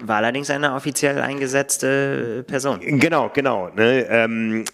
[0.00, 1.18] war allerdings eine offiziell
[1.64, 2.80] eingesetzte Person.
[2.80, 3.70] Genau, genau.
[3.74, 4.06] Ne?
[4.08, 4.64] Ähm,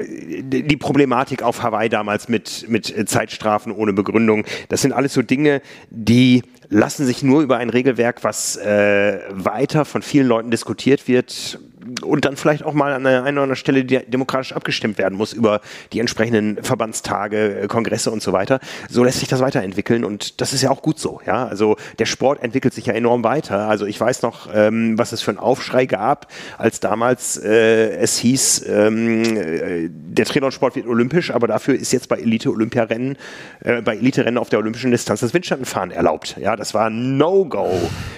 [0.00, 5.60] die Problematik auf Hawaii damals mit, mit Zeitstrafen ohne Begründung, das sind alles so Dinge,
[5.90, 11.58] die lassen sich nur über ein Regelwerk, was äh, weiter von vielen Leuten diskutiert wird,
[12.02, 15.32] und dann vielleicht auch mal an einer, einer oder anderen Stelle demokratisch abgestimmt werden muss
[15.32, 15.60] über
[15.92, 18.60] die entsprechenden Verbandstage, äh, Kongresse und so weiter.
[18.88, 21.20] So lässt sich das weiterentwickeln und das ist ja auch gut so.
[21.26, 23.68] Ja, also der Sport entwickelt sich ja enorm weiter.
[23.68, 28.18] Also ich weiß noch, ähm, was es für einen Aufschrei gab, als damals äh, es
[28.18, 33.16] hieß, ähm, äh, der Triathlon-Sport wird olympisch, aber dafür ist jetzt bei Elite-Olympiarennen,
[33.60, 36.36] äh, bei Elite-Rennen auf der olympischen Distanz das Windschattenfahren erlaubt.
[36.40, 37.70] Ja, das war No-Go.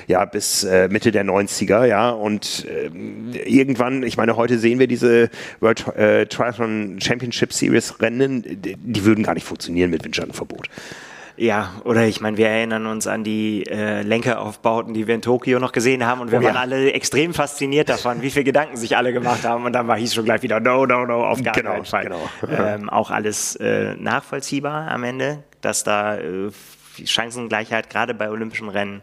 [0.06, 1.84] Ja, bis äh, Mitte der 90er.
[1.84, 5.28] Ja, und ähm, irgendwann, ich meine, heute sehen wir diese
[5.60, 10.68] World äh, Triathlon Championship Series Rennen, die, würden gar nicht funktionieren mit Windschattenverbot.
[11.36, 15.58] Ja, oder ich meine, wir erinnern uns an die äh, Lenkeraufbauten, die wir in Tokio
[15.58, 16.60] noch gesehen haben und wir oh, waren ja.
[16.60, 20.12] alle extrem fasziniert davon, wie viele Gedanken sich alle gemacht haben und dann war hieß
[20.12, 22.04] schon gleich wieder no, no, no, auf gar genau, keinen Fall.
[22.04, 22.30] Genau.
[22.50, 26.50] Ähm, auch alles äh, nachvollziehbar am Ende, dass da äh,
[27.04, 29.02] Chancengleichheit gerade bei olympischen Rennen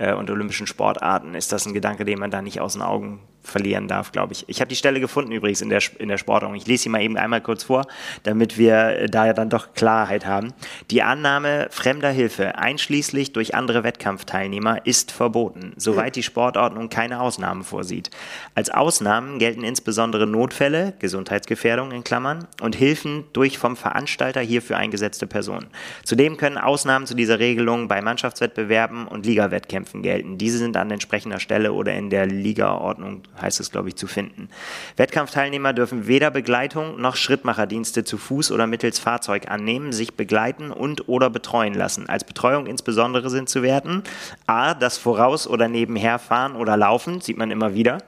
[0.00, 3.20] äh, und olympischen Sportarten ist das ein Gedanke, den man da nicht aus den Augen
[3.42, 4.44] verlieren darf, glaube ich.
[4.48, 6.56] Ich habe die Stelle gefunden übrigens in der, in der Sportordnung.
[6.56, 7.86] Ich lese sie mal eben einmal kurz vor,
[8.22, 10.52] damit wir da ja dann doch Klarheit haben.
[10.90, 17.64] Die Annahme fremder Hilfe, einschließlich durch andere Wettkampfteilnehmer, ist verboten, soweit die Sportordnung keine Ausnahmen
[17.64, 18.10] vorsieht.
[18.54, 25.26] Als Ausnahmen gelten insbesondere Notfälle, Gesundheitsgefährdung in Klammern, und Hilfen durch vom Veranstalter hierfür eingesetzte
[25.26, 25.68] Personen.
[26.04, 30.38] Zudem können Ausnahmen zu dieser Regelung bei Mannschaftswettbewerben und Ligawettkämpfen gelten.
[30.38, 34.48] Diese sind an entsprechender Stelle oder in der Ligaordnung heißt es, glaube ich, zu finden.
[34.96, 41.08] Wettkampfteilnehmer dürfen weder Begleitung noch Schrittmacherdienste zu Fuß oder mittels Fahrzeug annehmen, sich begleiten und
[41.08, 42.08] oder betreuen lassen.
[42.08, 44.02] Als Betreuung insbesondere sind zu werten
[44.46, 44.74] a.
[44.74, 47.98] das Voraus- oder Nebenherfahren oder Laufen, sieht man immer wieder.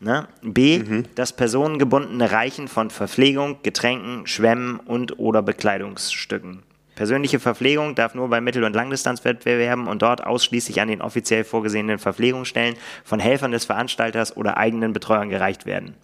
[0.00, 0.28] Ne?
[0.42, 0.78] b.
[0.78, 1.04] Mhm.
[1.14, 6.62] das personengebundene Reichen von Verpflegung, Getränken, Schwämmen und oder Bekleidungsstücken.
[7.00, 11.98] Persönliche Verpflegung darf nur bei Mittel- und Langdistanzwettbewerben und dort ausschließlich an den offiziell vorgesehenen
[11.98, 15.94] Verpflegungsstellen von Helfern des Veranstalters oder eigenen Betreuern gereicht werden.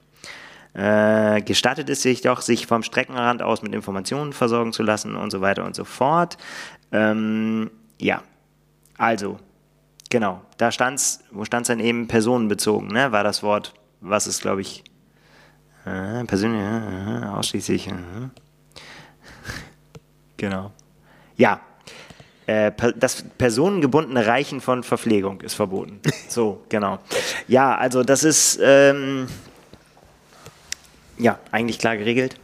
[0.72, 5.30] Äh, gestattet es sich doch, sich vom Streckenrand aus mit Informationen versorgen zu lassen und
[5.30, 6.38] so weiter und so fort.
[6.92, 8.22] Ähm, ja,
[8.96, 9.38] also,
[10.08, 13.12] genau, da stand es, wo stand es dann eben personenbezogen, ne?
[13.12, 14.82] war das Wort was ist, glaube ich,
[15.84, 17.88] äh, persönlich, äh, ausschließlich.
[17.88, 17.92] Äh.
[20.38, 20.72] genau.
[21.36, 21.60] Ja,
[22.46, 26.00] äh, das personengebundene Reichen von Verpflegung ist verboten.
[26.28, 26.98] So, genau.
[27.48, 29.26] Ja, also das ist ähm,
[31.18, 32.38] ja eigentlich klar geregelt.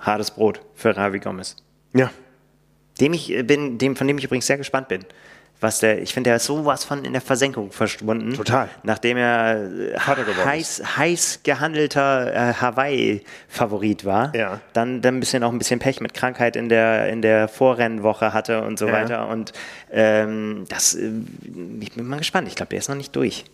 [0.00, 1.56] Hartes Brot für Ravi Gomez.
[1.92, 2.10] Ja.
[3.00, 5.04] Dem ich äh, bin, dem, von dem ich übrigens sehr gespannt bin
[5.60, 8.34] was der, ich finde, der ist sowas von in der Versenkung verschwunden.
[8.34, 8.68] Total.
[8.82, 14.34] Nachdem er äh, heiß, heiß gehandelter äh, Hawaii-Favorit war.
[14.34, 14.60] Ja.
[14.74, 18.32] Dann, dann ein bisschen auch ein bisschen Pech mit Krankheit in der, in der Vorrennenwoche
[18.32, 18.92] hatte und so ja.
[18.92, 19.28] weiter.
[19.28, 19.52] Und
[19.90, 21.10] ähm, das, äh,
[21.80, 22.48] ich bin mal gespannt.
[22.48, 23.44] Ich glaube, der ist noch nicht durch.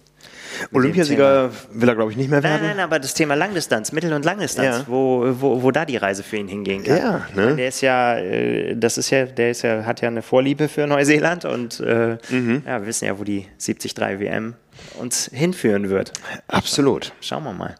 [0.73, 2.63] Olympiasieger will er, glaube ich, nicht mehr werden.
[2.63, 4.85] Nein, nein, aber das Thema Langdistanz, Mittel- und Langdistanz, ja.
[4.87, 6.97] wo, wo, wo da die Reise für ihn hingehen kann.
[6.97, 7.57] Ja, ne?
[7.57, 10.87] Der ist ja, äh, das ist ja, der ist ja, hat ja eine Vorliebe für
[10.87, 12.63] Neuseeland und äh, mhm.
[12.67, 14.55] ja, wir wissen ja, wo die 73 WM
[14.99, 16.13] uns hinführen wird.
[16.49, 17.13] Absolut.
[17.21, 17.75] Schauen wir mal.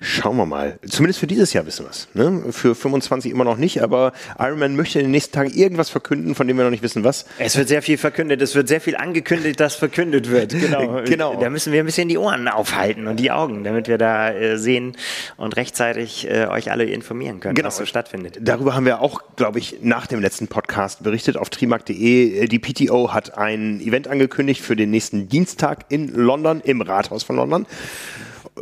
[0.00, 0.78] Schauen wir mal.
[0.88, 2.08] Zumindest für dieses Jahr wissen wir es.
[2.14, 2.52] Ne?
[2.52, 6.46] Für 25 immer noch nicht, aber Ironman möchte in den nächsten Tagen irgendwas verkünden, von
[6.46, 7.26] dem wir noch nicht wissen, was.
[7.38, 10.54] Es wird sehr viel verkündet, es wird sehr viel angekündigt, das verkündet wird.
[10.66, 11.02] Genau.
[11.04, 11.40] genau.
[11.40, 14.58] Da müssen wir ein bisschen die Ohren aufhalten und die Augen, damit wir da äh,
[14.58, 14.96] sehen
[15.36, 17.68] und rechtzeitig äh, euch alle informieren können, genau.
[17.68, 18.38] was so stattfindet.
[18.40, 22.48] Darüber haben wir auch, glaube ich, nach dem letzten Podcast berichtet auf trimark.de.
[22.48, 27.36] Die PTO hat ein Event angekündigt für den nächsten Dienstag in London, im Rathaus von
[27.36, 27.66] London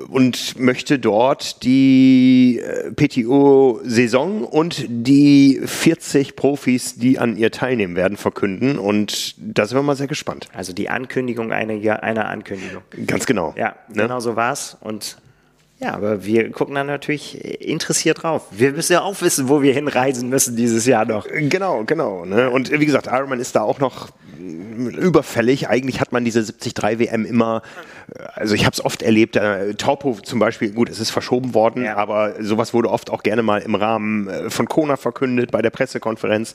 [0.09, 8.17] und möchte dort die äh, PTO-Saison und die 40 Profis, die an ihr teilnehmen werden,
[8.17, 8.79] verkünden.
[8.79, 10.49] Und da sind wir mal sehr gespannt.
[10.53, 12.83] Also die Ankündigung einer, einer Ankündigung.
[13.07, 13.55] Ganz genau.
[13.57, 14.03] Ja, ne?
[14.03, 14.77] genau so war es.
[14.81, 15.17] Und
[15.79, 18.47] ja, aber wir gucken dann natürlich interessiert drauf.
[18.51, 21.27] Wir müssen ja auch wissen, wo wir hinreisen müssen dieses Jahr noch.
[21.29, 22.25] Genau, genau.
[22.25, 22.51] Ne?
[22.51, 24.09] Und wie gesagt, Ironman ist da auch noch
[24.39, 25.69] überfällig.
[25.69, 27.63] Eigentlich hat man diese 73 WM immer,
[28.35, 31.85] also ich habe es oft erlebt, äh, Taupo zum Beispiel, gut, es ist verschoben worden,
[31.85, 31.97] ja.
[31.97, 35.71] aber sowas wurde oft auch gerne mal im Rahmen äh, von Kona verkündet bei der
[35.71, 36.55] Pressekonferenz.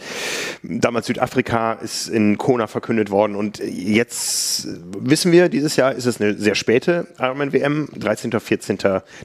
[0.63, 4.67] Damals Südafrika ist in Kona verkündet worden und jetzt
[4.99, 8.31] wissen wir, dieses Jahr ist es eine sehr späte Ironman WM, 13.
[8.39, 8.77] 14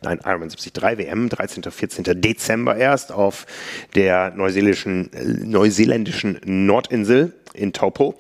[0.03, 1.63] nein, Ironman 73 WM, 13.
[1.63, 2.05] 14.
[2.21, 3.47] Dezember erst auf
[3.95, 5.11] der neuseeländischen,
[5.45, 8.15] neuseeländischen Nordinsel in Taupo.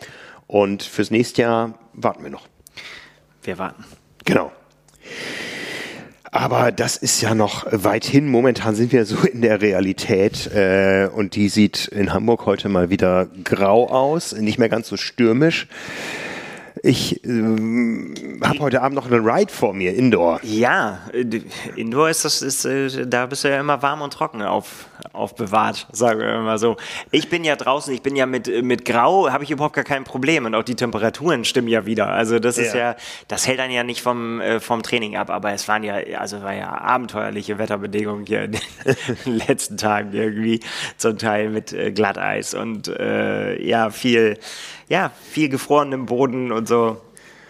[0.46, 2.46] Und fürs nächste Jahr warten wir noch.
[3.42, 3.84] Wir warten.
[4.24, 4.52] Genau.
[6.34, 8.28] Aber das ist ja noch weit hin.
[8.28, 12.90] Momentan sind wir so in der Realität äh, und die sieht in Hamburg heute mal
[12.90, 15.68] wieder grau aus, nicht mehr ganz so stürmisch.
[16.86, 17.28] Ich äh,
[18.42, 20.38] habe heute Abend noch einen Ride vor mir, Indoor.
[20.42, 21.24] Ja, äh,
[21.76, 25.86] Indoor ist das, ist, äh, da bist du ja immer warm und trocken auf, aufbewahrt,
[25.92, 26.76] sagen wir mal so.
[27.10, 30.04] Ich bin ja draußen, ich bin ja mit, mit Grau, habe ich überhaupt gar kein
[30.04, 32.10] Problem und auch die Temperaturen stimmen ja wieder.
[32.10, 32.96] Also das ist ja, ja
[33.28, 36.42] das hält dann ja nicht vom, äh, vom Training ab, aber es waren ja, also
[36.42, 40.60] war ja abenteuerliche Wetterbedingungen hier in den letzten Tagen irgendwie,
[40.98, 44.38] zum Teil mit äh, Glatteis und äh, ja, viel
[44.88, 47.00] ja, viel gefrorenem Boden und so.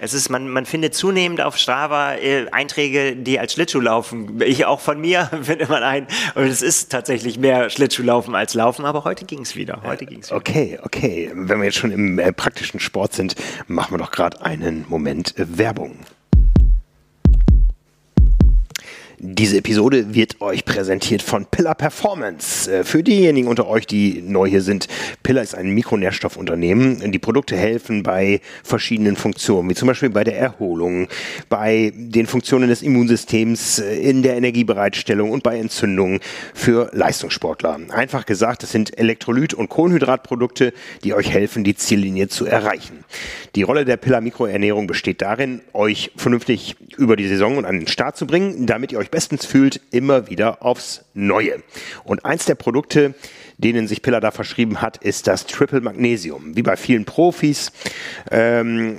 [0.01, 4.41] Es ist, man, man findet zunehmend auf Strava äh, Einträge, die als Schlittschuh laufen.
[4.45, 6.07] Ich auch von mir findet man ein.
[6.35, 9.82] Und es ist tatsächlich mehr Schlittschuhlaufen als Laufen, aber heute ging es wieder.
[9.85, 10.37] Heute ging's wieder.
[10.37, 11.30] Okay, okay.
[11.35, 13.35] Wenn wir jetzt schon im äh, praktischen Sport sind,
[13.66, 15.97] machen wir doch gerade einen Moment äh, Werbung.
[19.19, 22.71] Diese Episode wird euch präsentiert von Pillar Performance.
[22.71, 24.89] Äh, für diejenigen unter euch, die neu hier sind,
[25.23, 27.12] Pillar ist ein Mikronährstoffunternehmen.
[27.12, 31.07] Die Produkte helfen bei verschiedenen Funktionen, wie zum Beispiel bei der Erholung,
[31.49, 36.19] bei den Funktionen des Immunsystems, äh, in der Energiebereitstellung und bei Entzündungen
[36.53, 37.79] für Leistungssportler.
[37.91, 40.73] Einfach gesagt, es sind Elektrolyt- und Kohlenhydratprodukte,
[41.05, 43.05] die euch helfen, die Ziellinie zu erreichen.
[43.55, 47.87] Die Rolle der Pillar Mikroernährung besteht darin, euch vernünftig über die Saison und an den
[47.87, 51.62] Start zu bringen, damit ihr euch bestens fühlt, immer wieder aufs Neue.
[52.05, 53.14] Und eins der Produkte,
[53.59, 56.57] denen sich Pillar da verschrieben hat, ist das Triple Magnesium.
[56.57, 57.72] Wie bei vielen Profis
[58.30, 58.98] ähm,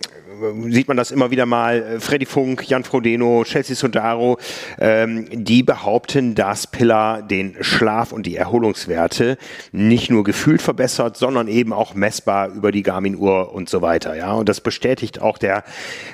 [0.69, 1.99] sieht man das immer wieder mal.
[1.99, 4.37] Freddy Funk, Jan Frodeno, Chelsea Sodaro,
[4.79, 9.37] ähm, die behaupten, dass Pillar den Schlaf und die Erholungswerte
[9.71, 14.15] nicht nur gefühlt verbessert, sondern eben auch messbar über die Garmin-Uhr und so weiter.
[14.15, 15.63] Ja, und das bestätigt auch der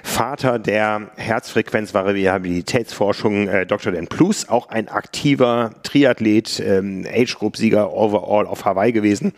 [0.03, 3.91] Vater der Herzfrequenzvariabilitätsforschung, äh, Dr.
[3.91, 9.33] Dan Plus, auch ein aktiver Triathlet, ähm, Age-Group-Sieger overall auf Hawaii gewesen,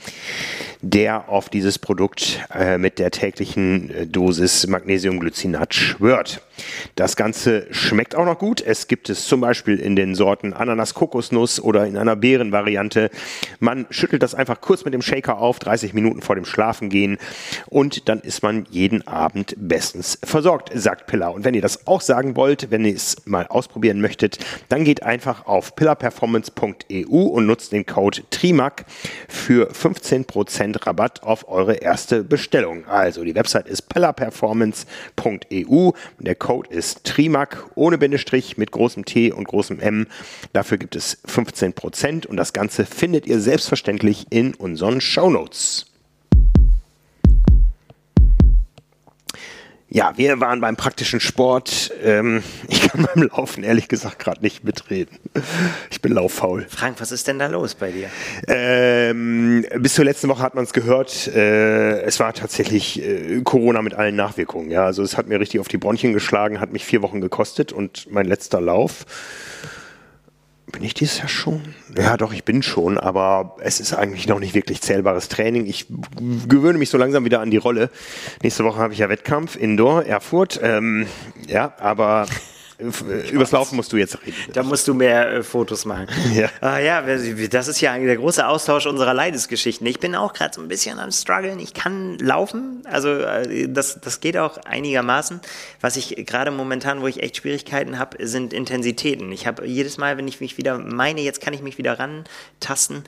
[0.82, 6.42] der auf dieses Produkt äh, mit der täglichen äh, Dosis Magnesiumglycinat schwört.
[6.96, 8.62] Das Ganze schmeckt auch noch gut.
[8.62, 13.10] Es gibt es zum Beispiel in den Sorten Ananas, Kokosnuss oder in einer Beerenvariante.
[13.60, 17.18] Man schüttelt das einfach kurz mit dem Shaker auf, 30 Minuten vor dem Schlafengehen
[17.68, 21.34] und dann ist man jeden Abend bestens versorgt, sagt Pillar.
[21.34, 24.38] Und wenn ihr das auch sagen wollt, wenn ihr es mal ausprobieren möchtet,
[24.70, 28.86] dann geht einfach auf pillarperformance.eu und nutzt den Code TRIMAC
[29.28, 32.86] für 15% Rabatt auf eure erste Bestellung.
[32.88, 35.92] Also die Website ist pillarperformance.eu.
[36.20, 40.06] Der Code ist TRIMAC ohne Bindestrich mit großem T und großem M.
[40.52, 45.88] Dafür gibt es 15% und das Ganze findet ihr selbstverständlich in unseren Show Notes.
[49.94, 51.94] Ja, wir waren beim praktischen Sport.
[52.04, 55.20] Ähm, ich kann beim Laufen ehrlich gesagt gerade nicht mitreden.
[55.92, 56.66] Ich bin lauffaul.
[56.68, 58.10] Frank, was ist denn da los bei dir?
[58.48, 61.28] Ähm, bis zur letzten Woche hat man es gehört.
[61.28, 64.72] Äh, es war tatsächlich äh, Corona mit allen Nachwirkungen.
[64.72, 67.72] Ja, also es hat mir richtig auf die Bronchien geschlagen, hat mich vier Wochen gekostet
[67.72, 69.06] und mein letzter Lauf
[70.74, 71.62] bin ich dieses Jahr schon?
[71.96, 75.68] Ja, doch, ich bin schon, aber es ist eigentlich noch nicht wirklich zählbares Training.
[75.68, 75.86] Ich
[76.50, 77.90] gewöhne mich so langsam wieder an die Rolle.
[78.42, 80.60] Nächste Woche habe ich ja Wettkampf, Indoor, Erfurt.
[80.62, 81.06] Ähm,
[81.48, 82.26] ja, aber
[83.32, 84.36] übers Laufen musst du jetzt reden.
[84.54, 86.08] Da musst du mehr äh, Fotos machen.
[86.34, 86.50] Ja.
[86.62, 89.86] Ah, ja, das ist ja der große Austausch unserer Leidensgeschichten.
[89.86, 91.60] Ich bin auch gerade so ein bisschen am struggeln.
[91.60, 95.42] Ich kann laufen, also äh, das, das geht auch einigermaßen.
[95.80, 99.32] Was ich gerade momentan, wo ich echt Schwierigkeiten habe, sind Intensitäten.
[99.32, 103.04] Ich habe jedes Mal, wenn ich mich wieder meine, jetzt kann ich mich wieder rantasten,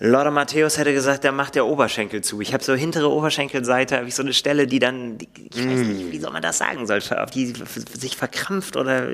[0.00, 2.40] Lothar Matthäus hätte gesagt, da macht der Oberschenkel zu.
[2.40, 6.12] Ich habe so hintere Oberschenkelseite, habe ich so eine Stelle, die dann, ich weiß nicht,
[6.12, 7.52] wie soll man das sagen soll, auf die
[7.94, 9.08] sich verkrampft oder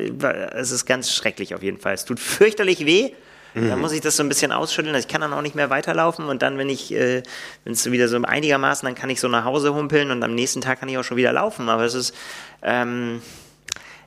[0.55, 1.95] es ist ganz schrecklich auf jeden Fall.
[1.95, 3.13] Es tut fürchterlich weh.
[3.55, 3.69] Mhm.
[3.69, 4.95] Dann muss ich das so ein bisschen ausschütteln.
[4.97, 7.23] Ich kann dann auch nicht mehr weiterlaufen und dann, wenn ich, äh,
[7.63, 10.61] wenn es wieder so einigermaßen, dann kann ich so nach Hause humpeln und am nächsten
[10.61, 11.69] Tag kann ich auch schon wieder laufen.
[11.69, 12.15] Aber es ist,
[12.63, 13.23] ähm,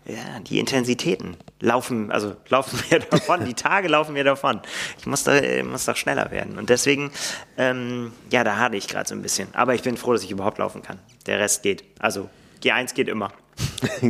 [0.08, 4.62] ja, die Intensitäten laufen, also laufen mir davon, die Tage laufen mir davon.
[5.00, 6.58] Ich muss da, muss doch schneller werden.
[6.58, 7.12] Und deswegen,
[7.58, 9.50] ähm, ja, da hatte ich gerade so ein bisschen.
[9.54, 11.00] Aber ich bin froh, dass ich überhaupt laufen kann.
[11.26, 11.84] Der Rest geht.
[12.00, 12.30] Also
[12.64, 13.34] G1 geht immer.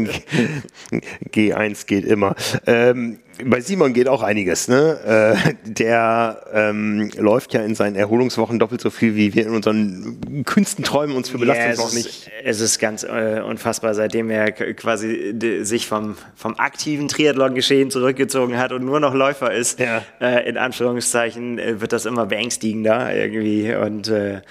[1.32, 2.36] G1 geht immer.
[2.66, 4.68] Ähm, bei Simon geht auch einiges.
[4.68, 5.36] Ne?
[5.36, 10.44] Äh, der ähm, läuft ja in seinen Erholungswochen doppelt so viel, wie wir in unseren
[10.46, 12.32] kühnsten Träumen uns für Belastungswochen ja, nicht.
[12.44, 18.72] Es ist ganz äh, unfassbar, seitdem er quasi sich vom, vom aktiven Triathlon-Geschehen zurückgezogen hat
[18.72, 20.04] und nur noch Läufer ist, ja.
[20.20, 23.74] äh, in Anführungszeichen, äh, wird das immer beängstigender irgendwie.
[23.74, 24.42] Und äh,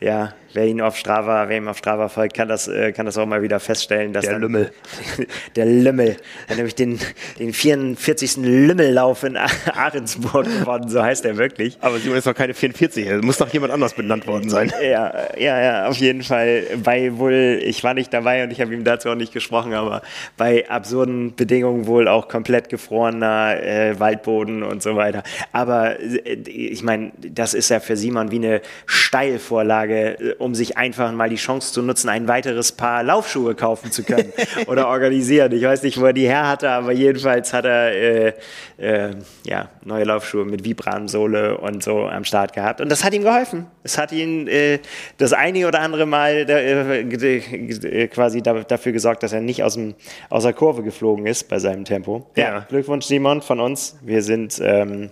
[0.00, 3.16] ja, wer ihn auf Strava, wer ihm auf Strava folgt, kann das, äh, kann das
[3.16, 4.72] auch mal wieder feststellen, dass der dann, Lümmel,
[5.56, 6.16] der Lümmel,
[6.48, 6.98] dann nämlich den,
[7.38, 8.25] den 44.
[8.34, 9.36] Lümmellauf in
[9.74, 11.78] Ahrensburg gewonnen, so heißt er wirklich.
[11.80, 14.72] Aber Simon ist noch keine 44, er muss doch jemand anders benannt worden sein.
[14.86, 16.62] Ja, ja, ja, auf jeden Fall.
[16.82, 20.02] Bei wohl, ich war nicht dabei und ich habe ihm dazu auch nicht gesprochen, aber
[20.36, 25.22] bei absurden Bedingungen wohl auch komplett gefrorener äh, Waldboden und so weiter.
[25.52, 30.76] Aber äh, ich meine, das ist ja für Simon wie eine Steilvorlage, äh, um sich
[30.76, 34.32] einfach mal die Chance zu nutzen, ein weiteres Paar Laufschuhe kaufen zu können
[34.66, 35.52] oder organisieren.
[35.52, 38.15] Ich weiß nicht, wo er die her hatte, aber jedenfalls hat er äh,
[38.78, 39.10] äh,
[39.44, 42.80] ja, neue Laufschuhe mit Vibram-Sohle und so am Start gehabt.
[42.80, 43.66] Und das hat ihm geholfen.
[43.82, 44.78] Es hat ihn äh,
[45.18, 49.74] das eine oder andere Mal da, äh, quasi da, dafür gesorgt, dass er nicht aus,
[49.74, 49.94] dem,
[50.30, 52.26] aus der Kurve geflogen ist bei seinem Tempo.
[52.36, 53.96] Ja, ja Glückwunsch, Simon, von uns.
[54.02, 55.10] Wir sind ähm,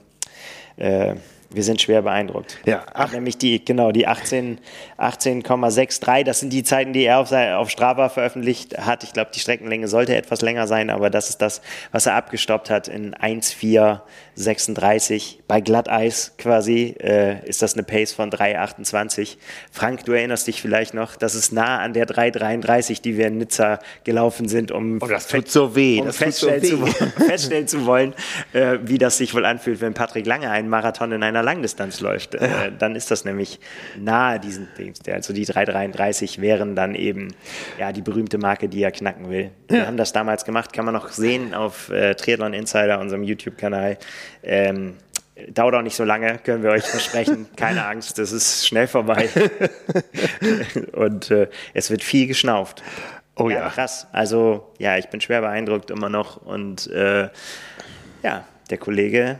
[0.77, 1.15] äh,
[1.55, 2.59] wir sind schwer beeindruckt.
[2.67, 3.13] Ja, ach.
[3.13, 4.59] nämlich die, genau, die 18,63,
[4.99, 9.05] 18, das sind die Zeiten, die er auf, auf Strava veröffentlicht hat.
[9.05, 11.61] Ich glaube, die Streckenlänge sollte etwas länger sein, aber das ist das,
[11.93, 15.44] was er abgestoppt hat in 1,436.
[15.47, 19.37] Bei Glatteis quasi äh, ist das eine Pace von 3,28.
[19.71, 23.39] Frank, du erinnerst dich vielleicht noch, das ist nah an der 3,33, die wir in
[23.39, 26.01] Nizza gelaufen sind, um, oh, das tut so weh.
[26.01, 26.91] um feststellen, so weh.
[26.91, 28.15] Zu, feststellen zu wollen,
[28.55, 32.37] äh, wie das sich wohl anfühlt, wenn Patrick Lange einen Marathon in einer Langdistanz läuft,
[32.37, 33.61] äh, dann ist das nämlich
[33.99, 35.01] nahe diesen Dings.
[35.07, 37.35] Also die 333 wären dann eben
[37.79, 39.51] ja die berühmte Marke, die er knacken will.
[39.69, 39.87] Wir ja.
[39.87, 43.99] haben das damals gemacht, kann man noch sehen auf äh, Triathlon Insider, unserem YouTube-Kanal.
[44.43, 44.95] Ähm,
[45.49, 47.47] Dauert auch nicht so lange, können wir euch versprechen.
[47.57, 49.29] Keine Angst, das ist schnell vorbei.
[50.93, 52.83] Und äh, es wird viel geschnauft.
[53.37, 53.69] Oh ja, ja.
[53.71, 54.07] Krass.
[54.13, 56.37] Also, ja, ich bin schwer beeindruckt immer noch.
[56.37, 57.29] Und äh,
[58.23, 59.39] ja, der Kollege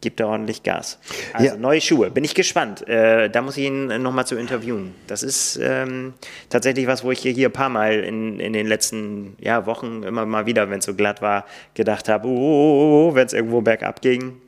[0.00, 0.98] gibt er ordentlich Gas.
[1.32, 1.56] Also ja.
[1.56, 2.86] neue Schuhe, bin ich gespannt.
[2.88, 4.94] Äh, da muss ich ihn nochmal zu interviewen.
[5.06, 6.14] Das ist ähm,
[6.48, 10.02] tatsächlich was, wo ich hier, hier ein paar Mal in, in den letzten ja, Wochen
[10.02, 13.26] immer mal wieder, wenn es so glatt war, gedacht habe, oh, oh, oh, oh wenn
[13.26, 14.40] es irgendwo bergab ging.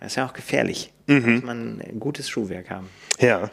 [0.00, 0.92] Das ist ja auch gefährlich.
[1.06, 1.34] Mhm.
[1.34, 2.88] Muss man ein gutes Schuhwerk haben.
[3.18, 3.50] Ja.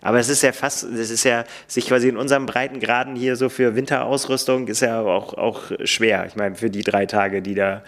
[0.00, 3.48] Aber es ist ja fast, es ist ja, sich quasi in unserem Breitengraden hier so
[3.48, 6.26] für Winterausrüstung ist ja auch, auch schwer.
[6.26, 7.82] Ich meine, für die drei Tage, die da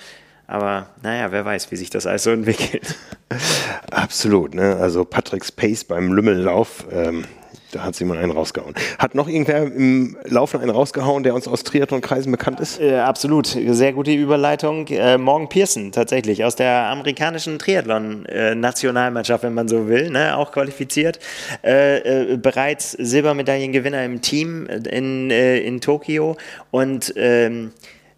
[0.46, 2.94] aber naja, wer weiß, wie sich das alles so entwickelt.
[3.90, 4.76] Absolut, ne?
[4.76, 7.24] Also Patrick Space beim Lümmellauf, ähm,
[7.76, 8.74] da hat mal einen rausgehauen.
[8.98, 12.80] Hat noch irgendwer im Laufen einen rausgehauen, der uns aus Triathlon-Kreisen bekannt ist?
[12.80, 14.86] Äh, absolut, sehr gute Überleitung.
[14.88, 20.36] Äh, Morgan Pearson tatsächlich aus der amerikanischen Triathlon-Nationalmannschaft, wenn man so will, ne?
[20.36, 21.18] auch qualifiziert.
[21.62, 26.36] Äh, äh bereits Silbermedaillengewinner im Team in, äh, in Tokio
[26.70, 27.72] und ähm,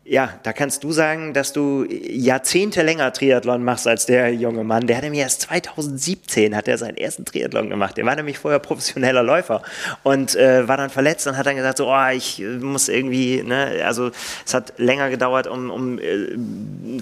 [0.08, 4.86] ja, da kannst du sagen, dass du Jahrzehnte länger Triathlon machst als der junge Mann.
[4.86, 7.98] Der hat nämlich erst 2017 hat er seinen ersten Triathlon gemacht.
[7.98, 9.62] Der war nämlich vorher professioneller Läufer
[10.04, 13.82] und äh, war dann verletzt und hat dann gesagt, so, oh, ich muss irgendwie, ne,
[13.84, 14.10] also
[14.46, 16.38] es hat länger gedauert, um, um äh,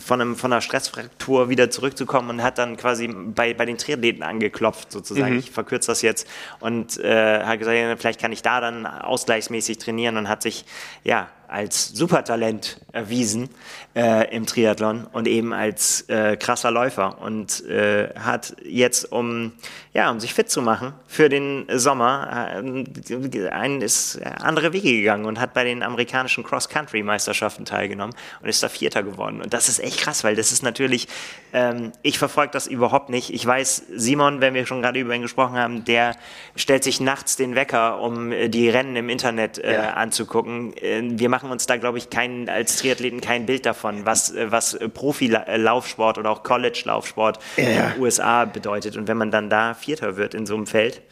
[0.05, 4.25] von, einem, von einer Stressfraktur wieder zurückzukommen und hat dann quasi bei, bei den Triathleten
[4.25, 5.35] angeklopft, sozusagen.
[5.35, 5.39] Mhm.
[5.39, 6.27] Ich verkürze das jetzt
[6.59, 10.65] und äh, hat gesagt, vielleicht kann ich da dann ausgleichsmäßig trainieren und hat sich,
[11.05, 13.49] ja, als Supertalent erwiesen
[13.95, 19.53] äh, im Triathlon und eben als äh, krasser Läufer und äh, hat jetzt, um,
[19.93, 25.25] ja, um sich fit zu machen für den Sommer, äh, ein, ist andere Wege gegangen
[25.25, 29.41] und hat bei den amerikanischen Cross-Country-Meisterschaften teilgenommen und ist da Vierter geworden.
[29.41, 31.09] Und das ist echt krass, weil das ist natürlich,
[31.53, 33.33] ähm, ich verfolge das überhaupt nicht.
[33.33, 36.17] Ich weiß, Simon, wenn wir schon gerade über ihn gesprochen haben, der
[36.55, 39.91] stellt sich nachts den Wecker, um äh, die Rennen im Internet äh, ja.
[39.95, 40.75] anzugucken.
[41.19, 44.79] Wir machen uns da, glaube ich, kein, als Triathleten kein Bild davon, was, äh, was
[44.95, 47.63] Profi-Laufsport oder auch College-Laufsport ja.
[47.63, 48.97] in den USA bedeutet.
[48.97, 51.03] Und wenn man dann da Vierter wird in so einem Feld.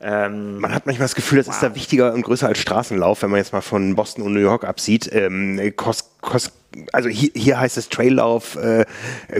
[0.00, 1.54] Ähm, man hat manchmal das Gefühl, das wow.
[1.54, 4.40] ist da wichtiger und größer als Straßenlauf, wenn man jetzt mal von Boston und New
[4.40, 5.08] York absieht.
[5.12, 6.50] Ähm, kost, kost,
[6.92, 8.84] also hier, hier heißt es Traillauf, äh,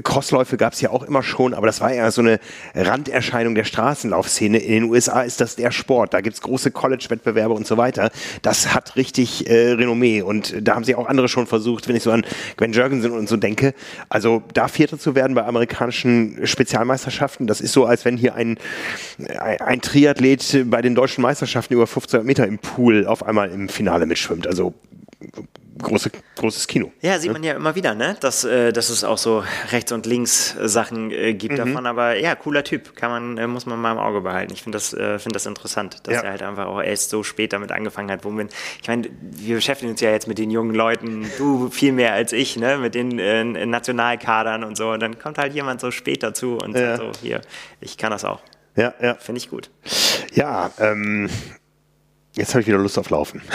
[0.03, 2.41] Crossläufe gab es ja auch immer schon, aber das war ja so eine
[2.75, 4.59] Randerscheinung der Straßenlaufszene.
[4.59, 8.11] In den USA ist das der Sport, da gibt es große College-Wettbewerbe und so weiter.
[8.43, 12.03] Das hat richtig äh, Renommee und da haben sich auch andere schon versucht, wenn ich
[12.03, 12.25] so an
[12.57, 13.75] Gwen Jurgensen und so denke.
[14.09, 18.59] Also da Vierter zu werden bei amerikanischen Spezialmeisterschaften, das ist so, als wenn hier ein,
[19.39, 24.07] ein Triathlet bei den deutschen Meisterschaften über 15 Meter im Pool auf einmal im Finale
[24.07, 24.47] mitschwimmt.
[24.47, 24.75] Also
[25.79, 26.93] große, großes Kino.
[27.01, 27.33] Ja, sieht ne?
[27.35, 28.17] man ja immer wieder, ne?
[28.21, 31.59] dass, äh, dass es auch so rechts und links Sachen äh, gibt mhm.
[31.59, 31.87] davon.
[31.87, 34.53] Aber ja, cooler Typ, kann man, äh, muss man mal im Auge behalten.
[34.53, 36.23] Ich finde das, äh, find das interessant, dass ja.
[36.23, 38.25] er halt einfach auch erst so spät damit angefangen hat.
[38.25, 38.49] Wo man,
[38.83, 42.33] ich meine, wir beschäftigen uns ja jetzt mit den jungen Leuten, du viel mehr als
[42.33, 42.79] ich, ne?
[42.79, 44.91] mit den äh, Nationalkadern und so.
[44.91, 46.97] Und dann kommt halt jemand so spät dazu und ja.
[46.97, 47.41] sagt so, hier,
[47.81, 48.41] ich kann das auch.
[48.77, 49.15] Ja, ja.
[49.15, 49.71] Finde ich gut.
[50.33, 51.29] Ja, ähm,
[52.39, 53.43] Jetzt habe ich wieder Lust auf Laufen.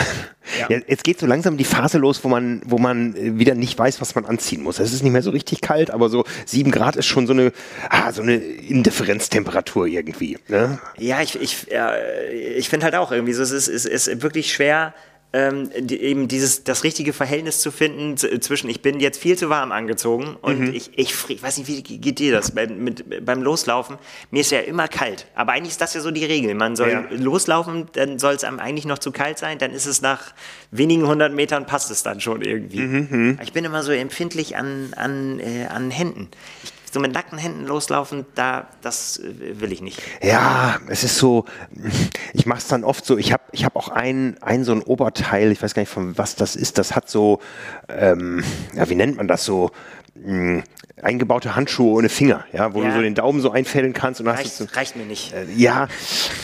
[0.68, 0.68] Ja.
[0.86, 4.00] Jetzt geht so langsam die Phase los, wo man, wo man äh, wieder nicht weiß,
[4.00, 4.78] was man anziehen muss.
[4.78, 7.50] Es ist nicht mehr so richtig kalt, aber so sieben Grad ist schon so eine,
[7.88, 10.38] ah, so eine Indifferenztemperatur irgendwie.
[10.46, 10.78] Ne?
[10.98, 14.52] Ja, ich, ich, äh, ich finde halt auch irgendwie, so, es ist, es ist wirklich
[14.52, 14.94] schwer,
[15.34, 19.50] ähm, die, eben dieses das richtige Verhältnis zu finden zwischen ich bin jetzt viel zu
[19.50, 20.74] warm angezogen und mhm.
[20.74, 23.98] ich, ich, ich weiß nicht, wie geht dir das bei, mit, beim Loslaufen?
[24.30, 26.54] Mir ist ja immer kalt, aber eigentlich ist das ja so die Regel.
[26.54, 27.04] Man soll ja.
[27.10, 30.34] loslaufen, dann soll es einem eigentlich noch zu kalt sein, dann ist es nach
[30.70, 32.80] wenigen hundert Metern passt es dann schon irgendwie.
[32.80, 33.08] Mhm.
[33.10, 33.38] mhm.
[33.42, 36.28] Ich bin immer so empfindlich an, an, äh, an Händen.
[36.62, 40.00] Ich so mit nackten Händen loslaufen, da, das äh, will ich nicht.
[40.22, 41.44] Ja, es ist so,
[42.32, 44.80] ich mache es dann oft so, ich habe ich hab auch ein, ein so ein
[44.80, 47.40] Oberteil, ich weiß gar nicht von was das ist, das hat so,
[47.88, 48.42] ähm,
[48.74, 49.72] ja, wie nennt man das so,
[50.14, 50.62] mh, hm,
[51.02, 52.88] eingebaute Handschuhe ohne Finger, ja, wo ja.
[52.88, 55.34] du so den Daumen so einfädeln kannst und reicht, hast so, reicht mir nicht.
[55.34, 55.88] Äh, ja,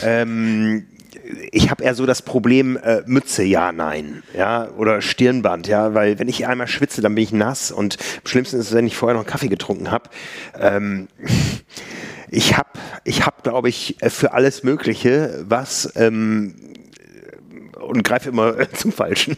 [0.03, 0.85] ähm,
[1.51, 6.19] ich habe eher so das Problem äh, Mütze, ja, nein, ja, oder Stirnband, ja, weil
[6.19, 9.15] wenn ich einmal schwitze, dann bin ich nass und am schlimmsten ist wenn ich vorher
[9.15, 10.09] noch einen Kaffee getrunken habe.
[10.59, 11.07] Ähm,
[12.29, 12.69] ich habe,
[13.03, 16.55] ich hab, glaube ich, für alles Mögliche was ähm,
[17.79, 19.37] und greife immer zum Falschen.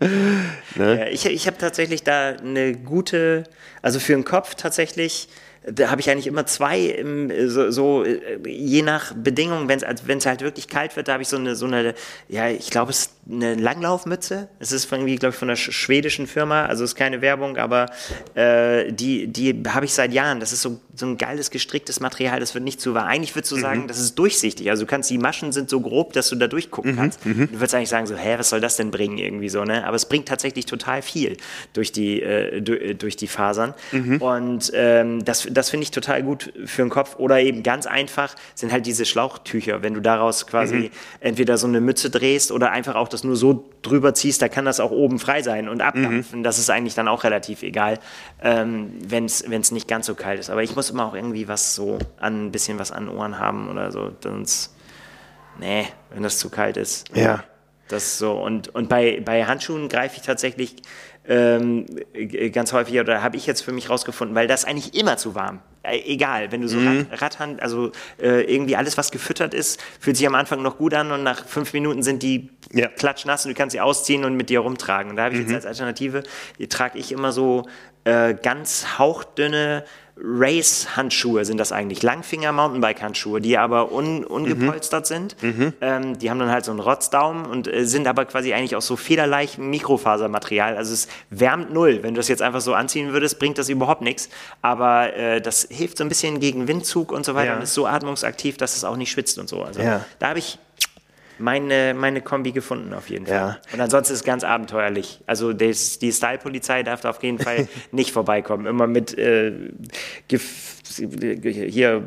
[0.74, 0.98] ne?
[0.98, 3.44] ja, ich ich habe tatsächlich da eine gute,
[3.82, 5.28] also für den Kopf tatsächlich
[5.66, 7.04] da habe ich eigentlich immer zwei,
[7.46, 8.04] so, so,
[8.46, 11.66] je nach Bedingungen, wenn es halt wirklich kalt wird, da habe ich so eine, so
[11.66, 11.94] eine,
[12.28, 14.48] ja, ich glaube, es ist eine Langlaufmütze.
[14.58, 17.90] Es ist irgendwie, glaube ich, von einer schwedischen Firma, also ist keine Werbung, aber
[18.34, 20.40] äh, die, die habe ich seit Jahren.
[20.40, 23.06] Das ist so, so ein geiles, gestricktes Material, das wird nicht zu warm.
[23.06, 23.60] Eigentlich würdest du mhm.
[23.60, 24.70] sagen, das ist durchsichtig.
[24.70, 26.96] Also du kannst, die Maschen sind so grob, dass du da durchgucken mhm.
[26.96, 27.26] kannst.
[27.26, 27.48] Mhm.
[27.52, 29.86] Du würdest eigentlich sagen, so, hä, was soll das denn bringen irgendwie so, ne?
[29.86, 31.36] Aber es bringt tatsächlich total viel
[31.74, 33.74] durch die, äh, durch die Fasern.
[33.92, 34.22] Mhm.
[34.22, 37.16] Und ähm, das, das finde ich total gut für den Kopf.
[37.18, 40.90] Oder eben ganz einfach sind halt diese Schlauchtücher, wenn du daraus quasi mhm.
[41.20, 44.64] entweder so eine Mütze drehst oder einfach auch das nur so drüber ziehst, da kann
[44.64, 46.40] das auch oben frei sein und abdampfen.
[46.40, 46.44] Mhm.
[46.44, 47.98] Das ist eigentlich dann auch relativ egal,
[48.42, 50.50] ähm, wenn es nicht ganz so kalt ist.
[50.50, 53.68] Aber ich muss immer auch irgendwie was so an ein bisschen was an Ohren haben
[53.68, 54.74] oder so, sonst
[55.58, 57.14] nee, wenn das zu kalt ist.
[57.14, 57.44] Ja.
[57.88, 58.32] Das so.
[58.32, 60.76] Und, und bei, bei Handschuhen greife ich tatsächlich
[61.28, 61.86] ähm,
[62.52, 65.60] ganz häufig, oder habe ich jetzt für mich rausgefunden, weil das eigentlich immer zu warm.
[65.82, 67.06] Äh, egal, wenn du so mhm.
[67.10, 70.94] Rad, Radhand, also äh, irgendwie alles, was gefüttert ist, fühlt sich am Anfang noch gut
[70.94, 72.88] an und nach fünf Minuten sind die ja.
[72.88, 75.10] klatschnass und du kannst sie ausziehen und mit dir rumtragen.
[75.10, 75.52] Und da habe ich mhm.
[75.52, 76.22] jetzt als Alternative,
[76.58, 77.66] die trage ich immer so
[78.08, 79.84] äh, ganz hauchdünne
[80.20, 85.06] Race-Handschuhe sind das eigentlich, Langfinger-Mountainbike-Handschuhe, die aber un, ungepolstert mhm.
[85.06, 85.42] sind.
[85.42, 85.72] Mhm.
[85.80, 88.86] Ähm, die haben dann halt so einen Rotzdaumen und äh, sind aber quasi eigentlich aus
[88.86, 90.76] so federleicht Mikrofasermaterial.
[90.76, 92.00] Also es wärmt null.
[92.02, 94.28] Wenn du das jetzt einfach so anziehen würdest, bringt das überhaupt nichts.
[94.60, 97.56] Aber äh, das hilft so ein bisschen gegen Windzug und so weiter ja.
[97.56, 99.62] und ist so atmungsaktiv, dass es auch nicht schwitzt und so.
[99.62, 100.04] Also ja.
[100.18, 100.58] da habe ich
[101.38, 103.34] meine, meine Kombi gefunden auf jeden Fall.
[103.34, 103.58] Ja.
[103.72, 105.20] Und ansonsten ist es ganz abenteuerlich.
[105.26, 108.66] Also des, die Style-Polizei darf da auf jeden Fall nicht vorbeikommen.
[108.66, 109.52] Immer mit äh,
[110.96, 112.02] hier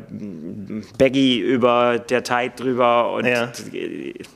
[0.98, 3.52] Baggy über der Tide drüber und ja,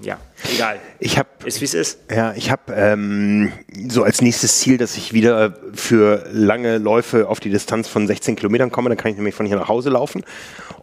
[0.01, 0.18] ja
[0.55, 0.78] egal.
[0.99, 2.01] Ich habe ist wie es ist.
[2.11, 3.53] Ja, ich habe ähm,
[3.88, 8.36] so als nächstes Ziel, dass ich wieder für lange Läufe auf die Distanz von 16
[8.36, 8.88] Kilometern komme.
[8.88, 10.24] Dann kann ich nämlich von hier nach Hause laufen.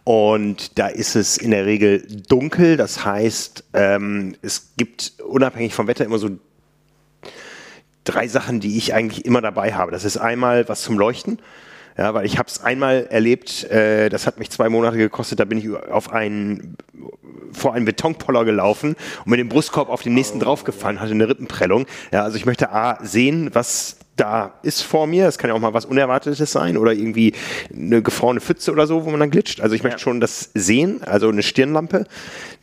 [0.04, 2.76] Und da ist es in der Regel dunkel.
[2.76, 6.30] Das heißt, ähm, es gibt unabhängig vom Wetter immer so
[8.04, 9.90] drei Sachen, die ich eigentlich immer dabei habe.
[9.90, 11.38] Das ist einmal was zum Leuchten.
[11.96, 15.44] Ja, weil ich habe es einmal erlebt, äh, das hat mich zwei Monate gekostet, da
[15.44, 16.76] bin ich auf einen,
[17.52, 21.28] vor einen Betonpoller gelaufen und mit dem Brustkorb auf den nächsten oh, draufgefallen, hatte eine
[21.28, 21.86] Rippenprellung.
[22.12, 25.28] Ja, also ich möchte A, sehen, was da ist vor mir.
[25.28, 27.32] Es kann ja auch mal was Unerwartetes sein oder irgendwie
[27.72, 29.60] eine gefrorene Pfütze oder so, wo man dann glitscht.
[29.60, 30.02] Also ich möchte ja.
[30.02, 32.06] schon das sehen, also eine Stirnlampe.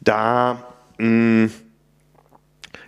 [0.01, 0.63] Da
[0.97, 1.07] mh,
[1.45, 1.51] mm,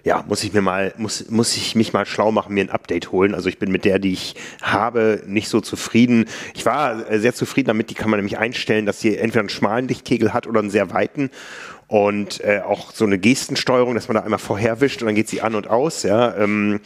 [0.03, 3.11] ja, muss ich mir mal, muss, muss ich mich mal schlau machen, mir ein Update
[3.11, 3.33] holen.
[3.33, 6.25] Also ich bin mit der, die ich habe, nicht so zufrieden.
[6.53, 9.49] Ich war äh, sehr zufrieden damit, die kann man nämlich einstellen, dass sie entweder einen
[9.49, 11.29] schmalen Lichtkegel hat oder einen sehr weiten
[11.87, 15.41] und äh, auch so eine Gestensteuerung, dass man da einmal vorherwischt und dann geht sie
[15.41, 16.03] an und aus.
[16.03, 16.81] Ja, ähm,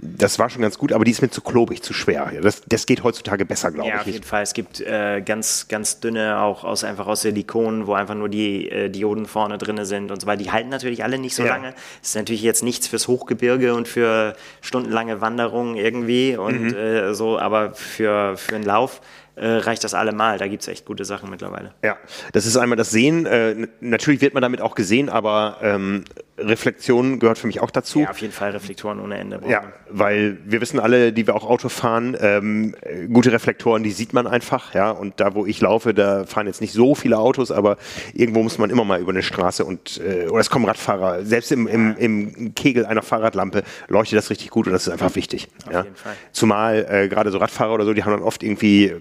[0.00, 2.30] das war schon ganz gut, aber die ist mir zu klobig, zu schwer.
[2.40, 3.94] Das, das geht heutzutage besser, glaube ich.
[3.94, 4.44] Ja, auf jeden Fall.
[4.44, 8.70] Es gibt äh, ganz, ganz dünne, auch aus, einfach aus Silikon, wo einfach nur die
[8.70, 10.40] äh, Dioden vorne drin sind und so weiter.
[10.42, 11.48] Die halten natürlich alle nicht so ja.
[11.48, 11.74] lange.
[12.00, 16.76] Das ist natürlich jetzt nichts fürs Hochgebirge und für stundenlange Wanderungen irgendwie und mhm.
[16.76, 19.00] äh, so, aber für, für einen Lauf
[19.40, 20.38] äh, reicht das allemal.
[20.38, 21.74] Da gibt es echt gute Sachen mittlerweile.
[21.82, 21.96] Ja,
[22.32, 23.26] das ist einmal das Sehen.
[23.26, 26.04] Äh, natürlich wird man damit auch gesehen, aber ähm,
[26.38, 28.00] Reflexion gehört für mich auch dazu.
[28.00, 29.40] Ja, auf jeden Fall Reflektoren ohne Ende.
[29.48, 32.74] Ja, weil wir wissen alle, die wir auch Auto fahren, ähm,
[33.12, 34.74] gute Reflektoren, die sieht man einfach.
[34.74, 37.76] Ja, und da, wo ich laufe, da fahren jetzt nicht so viele Autos, aber
[38.14, 41.24] irgendwo muss man immer mal über eine Straße und äh, oder es kommen Radfahrer.
[41.24, 45.14] Selbst im, im, im Kegel einer Fahrradlampe leuchtet das richtig gut und das ist einfach
[45.16, 45.48] wichtig.
[45.66, 45.82] Auf ja?
[45.82, 46.14] jeden Fall.
[46.32, 48.94] Zumal äh, gerade so Radfahrer oder so, die haben dann oft irgendwie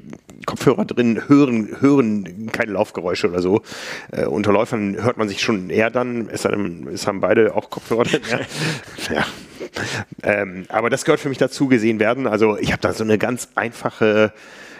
[0.45, 3.61] Kopfhörer drin, hören, hören keine Laufgeräusche oder so.
[4.11, 8.03] Äh, unter Läufern hört man sich schon eher dann, es, es haben beide auch Kopfhörer
[8.03, 8.21] drin.
[8.29, 9.15] Ja.
[9.15, 9.25] ja.
[10.23, 12.27] Ähm, aber das gehört für mich dazu gesehen werden.
[12.27, 14.33] Also ich habe da so eine ganz einfache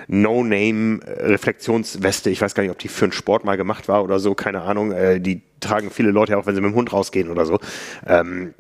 [0.07, 2.29] No-Name-Reflexionsweste.
[2.29, 4.61] Ich weiß gar nicht, ob die für einen Sport mal gemacht war oder so, keine
[4.61, 4.91] Ahnung.
[4.91, 7.59] Äh, die tragen viele Leute auch, wenn sie mit dem Hund rausgehen oder so.
[8.05, 8.53] Ähm,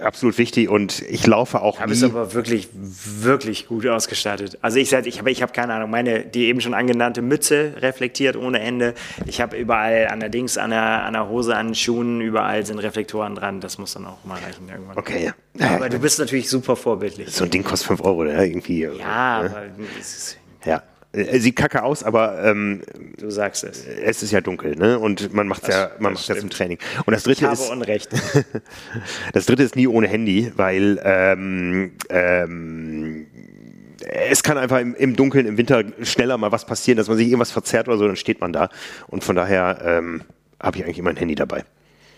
[0.00, 1.80] absolut wichtig und ich laufe auch.
[1.80, 4.58] Du bist aber wirklich, wirklich gut ausgestattet.
[4.60, 7.74] Also ich seit, ich habe, ich habe keine Ahnung, meine, die eben schon angenannte Mütze
[7.78, 8.94] reflektiert ohne Ende.
[9.26, 12.64] Ich habe überall an der Dings, an der, an der Hose, an den Schuhen, überall
[12.66, 13.60] sind Reflektoren dran.
[13.60, 14.96] Das muss dann auch mal reichen irgendwann.
[14.98, 15.68] Okay, ja.
[15.74, 17.30] Aber du bist natürlich super vorbildlich.
[17.30, 18.46] So ein Ding kostet 5 Euro, ne?
[18.46, 18.82] irgendwie.
[18.82, 19.50] Ja, ne?
[19.50, 19.62] aber
[20.00, 20.38] es ist.
[21.14, 22.82] Äh, sieht kacke aus, aber ähm,
[23.18, 23.86] du sagst es.
[23.86, 24.98] Es ist ja dunkel, ne?
[24.98, 26.78] Und man macht ja, man macht ja zum Training.
[27.06, 28.10] Und das dritte ich habe ist Unrecht.
[29.32, 33.26] das dritte ist nie ohne Handy, weil ähm, ähm,
[34.00, 37.28] es kann einfach im, im, Dunkeln, im Winter schneller mal was passieren, dass man sich
[37.28, 38.68] irgendwas verzerrt oder so, dann steht man da.
[39.06, 40.22] Und von daher ähm,
[40.60, 41.64] habe ich eigentlich immer ein Handy dabei.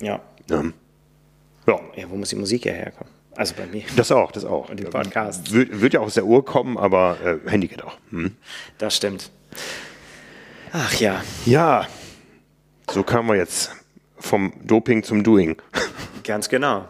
[0.01, 0.21] Ja.
[0.51, 0.73] Ähm,
[1.67, 1.79] ja.
[1.97, 2.11] ja.
[2.11, 3.13] Wo muss die Musik ja herkommen?
[3.37, 3.85] Also bei mir.
[3.97, 4.71] Das auch, das auch.
[4.71, 5.53] Und den Podcast.
[5.53, 7.97] Wird, wird ja auch aus der Uhr kommen, aber äh, Handy geht auch.
[8.11, 8.37] Hm.
[8.79, 9.31] Das stimmt.
[10.73, 11.23] Ach ja.
[11.45, 11.87] Ja,
[12.91, 13.73] so kamen wir jetzt
[14.19, 15.57] vom Doping zum Doing.
[16.25, 16.89] Ganz genau.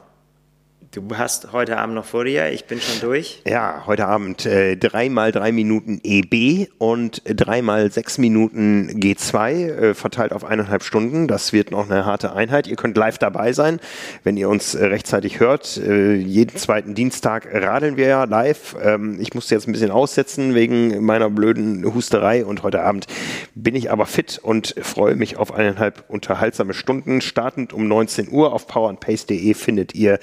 [0.97, 3.43] Du hast heute Abend noch vor dir, ich bin schon durch.
[3.47, 10.33] Ja, heute Abend äh, dreimal drei Minuten EB und dreimal sechs Minuten G2, äh, verteilt
[10.33, 11.29] auf eineinhalb Stunden.
[11.29, 12.67] Das wird noch eine harte Einheit.
[12.67, 13.79] Ihr könnt live dabei sein,
[14.25, 15.77] wenn ihr uns äh, rechtzeitig hört.
[15.77, 18.75] Äh, jeden zweiten Dienstag radeln wir ja live.
[18.83, 23.07] Ähm, ich musste jetzt ein bisschen aussetzen wegen meiner blöden Husterei und heute Abend
[23.55, 27.21] bin ich aber fit und freue mich auf eineinhalb unterhaltsame Stunden.
[27.21, 30.19] Startend um 19 Uhr auf powerandpace.de findet ihr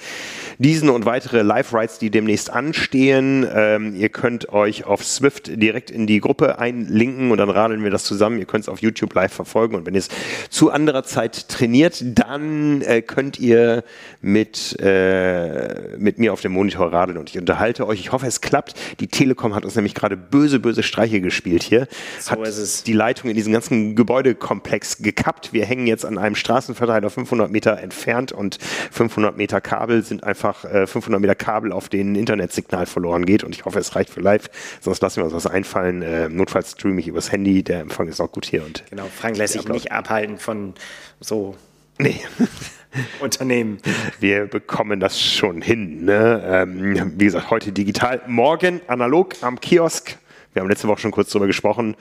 [0.64, 3.46] diesen und weitere Live-Rides, die demnächst anstehen.
[3.54, 7.90] Ähm, ihr könnt euch auf Swift direkt in die Gruppe einlinken und dann radeln wir
[7.90, 8.38] das zusammen.
[8.38, 10.08] Ihr könnt es auf YouTube live verfolgen und wenn ihr es
[10.48, 13.84] zu anderer Zeit trainiert, dann äh, könnt ihr
[14.22, 18.00] mit, äh, mit mir auf dem Monitor radeln und ich unterhalte euch.
[18.00, 18.74] Ich hoffe, es klappt.
[19.00, 21.88] Die Telekom hat uns nämlich gerade böse, böse Streiche gespielt hier.
[22.18, 22.38] So hat
[22.86, 25.52] die Leitung in diesen ganzen Gebäudekomplex gekappt.
[25.52, 28.58] Wir hängen jetzt an einem Straßenverteiler 500 Meter entfernt und
[28.92, 33.44] 500 Meter Kabel sind einfach äh, 500 Meter Kabel, auf denen ein Internetsignal verloren geht
[33.44, 34.50] und ich hoffe, es reicht für live.
[34.80, 36.02] Sonst lassen wir uns was einfallen.
[36.02, 37.62] Äh, notfalls streame ich übers Handy.
[37.62, 38.64] Der Empfang ist auch gut hier.
[38.64, 40.74] Und genau, Frank lässt sich nicht abhalten von
[41.20, 41.56] so
[41.98, 42.20] Nee.
[43.20, 43.78] Unternehmen.
[44.20, 46.04] Wir bekommen das schon hin.
[46.04, 46.42] Ne?
[46.44, 50.16] Ähm, wie gesagt, heute digital, morgen analog am Kiosk.
[50.52, 51.96] Wir haben letzte Woche schon kurz darüber gesprochen.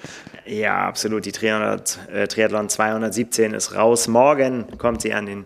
[0.46, 1.26] Ja, absolut.
[1.26, 4.08] Die 300, äh, Triathlon 217 ist raus.
[4.08, 5.46] Morgen kommt sie an, den,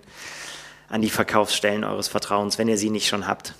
[0.90, 3.54] an die Verkaufsstellen eures Vertrauens, wenn ihr sie nicht schon habt.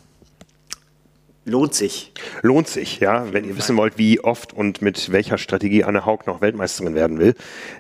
[1.46, 2.12] Lohnt sich.
[2.42, 3.32] Lohnt sich, ja.
[3.32, 7.20] Wenn ihr wissen wollt, wie oft und mit welcher Strategie Anne Haug noch Weltmeisterin werden
[7.20, 7.36] will.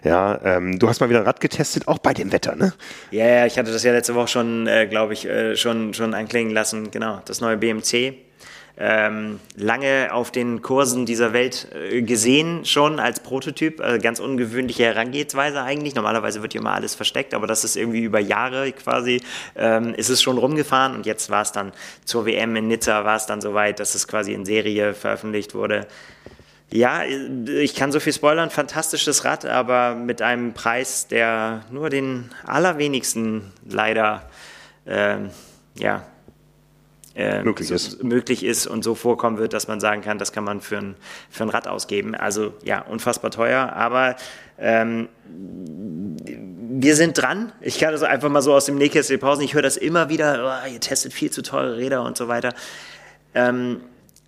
[0.06, 2.74] Ja, ähm, du hast mal wieder Rad getestet, auch bei dem Wetter, ne?
[3.12, 6.14] Ja, ja ich hatte das ja letzte Woche schon, äh, glaube ich, äh, schon, schon
[6.14, 6.91] anklingen lassen.
[6.91, 8.26] Genau, das neue BMC
[8.80, 13.82] ähm, lange auf den Kursen dieser Welt äh, gesehen, schon als Prototyp.
[13.82, 15.95] Also ganz ungewöhnliche Herangehensweise eigentlich.
[15.95, 19.21] Normalerweise wird hier immer alles versteckt, aber das ist irgendwie über Jahre quasi,
[19.55, 21.71] ähm, ist es schon rumgefahren und jetzt war es dann
[22.05, 25.88] zur WM in Nizza, war es dann soweit, dass es quasi in Serie veröffentlicht wurde.
[26.69, 32.30] Ja, ich kann so viel spoilern, fantastisches Rad, aber mit einem Preis, der nur den
[32.45, 34.30] allerwenigsten leider
[34.86, 35.30] ähm,
[35.75, 36.03] ja,
[37.18, 38.03] äh, möglich, ist.
[38.03, 40.95] möglich ist und so vorkommen wird, dass man sagen kann, das kann man für ein,
[41.32, 42.13] für ein Rad ausgeben.
[42.13, 44.15] Also ja, unfassbar teuer, aber
[44.59, 45.09] ähm,
[46.24, 47.51] wir sind dran.
[47.59, 49.41] Ich kann das einfach mal so aus dem Nähkästchen pausen.
[49.41, 52.53] Ich höre das immer wieder, oh, ihr testet viel zu teure Räder und so weiter.
[53.34, 53.82] Ähm,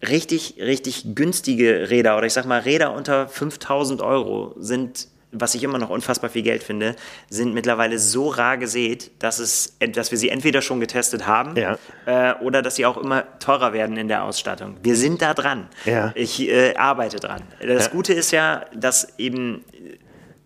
[0.08, 5.64] richtig, richtig günstige Räder oder ich sag mal Räder unter 5000 Euro sind was ich
[5.64, 6.96] immer noch unfassbar viel Geld finde,
[7.30, 11.78] sind mittlerweile so rar gesät, dass, es, dass wir sie entweder schon getestet haben ja.
[12.06, 14.78] äh, oder dass sie auch immer teurer werden in der Ausstattung.
[14.82, 15.68] Wir sind da dran.
[15.86, 16.12] Ja.
[16.16, 17.44] Ich äh, arbeite dran.
[17.66, 17.92] Das ja.
[17.92, 19.64] Gute ist ja, dass eben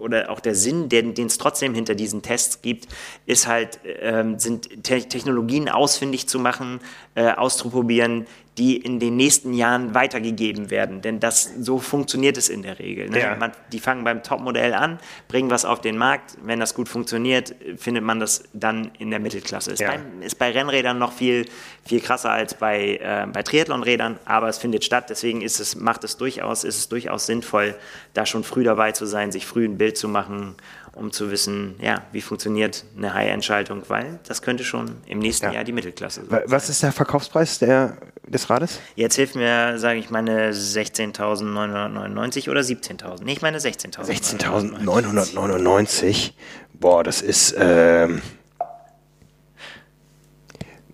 [0.04, 2.88] oder auch der Sinn, den es trotzdem hinter diesen Tests gibt,
[3.26, 6.82] ist halt, ähm, sind Te Technologien ausfindig zu machen,
[7.16, 8.26] äh, auszuprobieren,
[8.58, 11.02] die in den nächsten Jahren weitergegeben werden.
[11.02, 13.10] Denn das, so funktioniert es in der Regel.
[13.10, 13.20] Ne?
[13.20, 13.36] Ja.
[13.36, 16.38] Man, die fangen beim Topmodell an, bringen was auf den Markt.
[16.44, 19.72] Wenn das gut funktioniert, findet man das dann in der Mittelklasse.
[19.72, 19.90] Ist, ja.
[19.92, 21.46] bei, ist bei Rennrädern noch viel,
[21.84, 25.10] viel krasser als bei, äh, bei Triathlonrädern, aber es findet statt.
[25.10, 27.76] Deswegen ist es, macht es durchaus, ist es durchaus sinnvoll,
[28.14, 30.56] da schon früh dabei zu sein, sich früh ein Bild zu machen
[30.96, 35.54] um zu wissen, ja, wie funktioniert eine High-End-Schaltung, weil das könnte schon im nächsten ja.
[35.54, 36.44] Jahr die Mittelklasse sein.
[36.46, 37.98] Was ist der Verkaufspreis der,
[38.28, 38.80] des Rades?
[38.96, 43.24] Jetzt hilft mir, sage ich, meine 16.999 oder 17.000.
[43.24, 44.40] Nee, ich meine 16.000.
[44.40, 46.32] 16.999.
[46.74, 47.56] Boah, das ist.
[47.60, 48.22] Ähm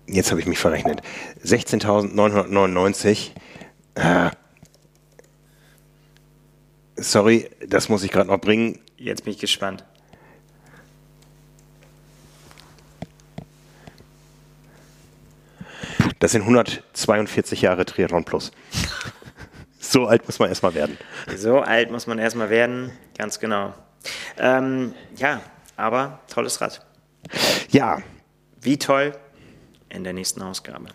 [0.06, 1.02] jetzt habe ich mich verrechnet.
[1.44, 3.30] 16.999.
[3.94, 4.30] Äh,
[6.96, 8.80] sorry, das muss ich gerade noch bringen.
[8.96, 9.84] Jetzt bin ich gespannt.
[16.20, 18.52] Das sind 142 Jahre Triathlon Plus.
[19.80, 20.98] so alt muss man erstmal werden.
[21.34, 23.74] So alt muss man erstmal werden, ganz genau.
[24.38, 25.40] Ähm, ja,
[25.76, 26.86] aber tolles Rad.
[27.70, 28.02] Ja.
[28.60, 29.16] Wie toll
[29.88, 30.86] in der nächsten Ausgabe.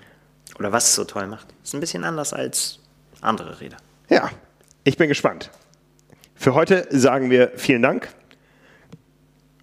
[0.60, 1.48] Oder was es so toll macht.
[1.64, 2.80] Ist ein bisschen anders als
[3.22, 3.78] andere Räder.
[4.10, 4.30] Ja,
[4.84, 5.50] ich bin gespannt.
[6.36, 8.10] Für heute sagen wir vielen Dank.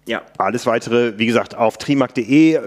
[0.05, 0.21] Ja.
[0.37, 2.55] Alles weitere, wie gesagt, auf trimark.de.
[2.55, 2.59] Äh,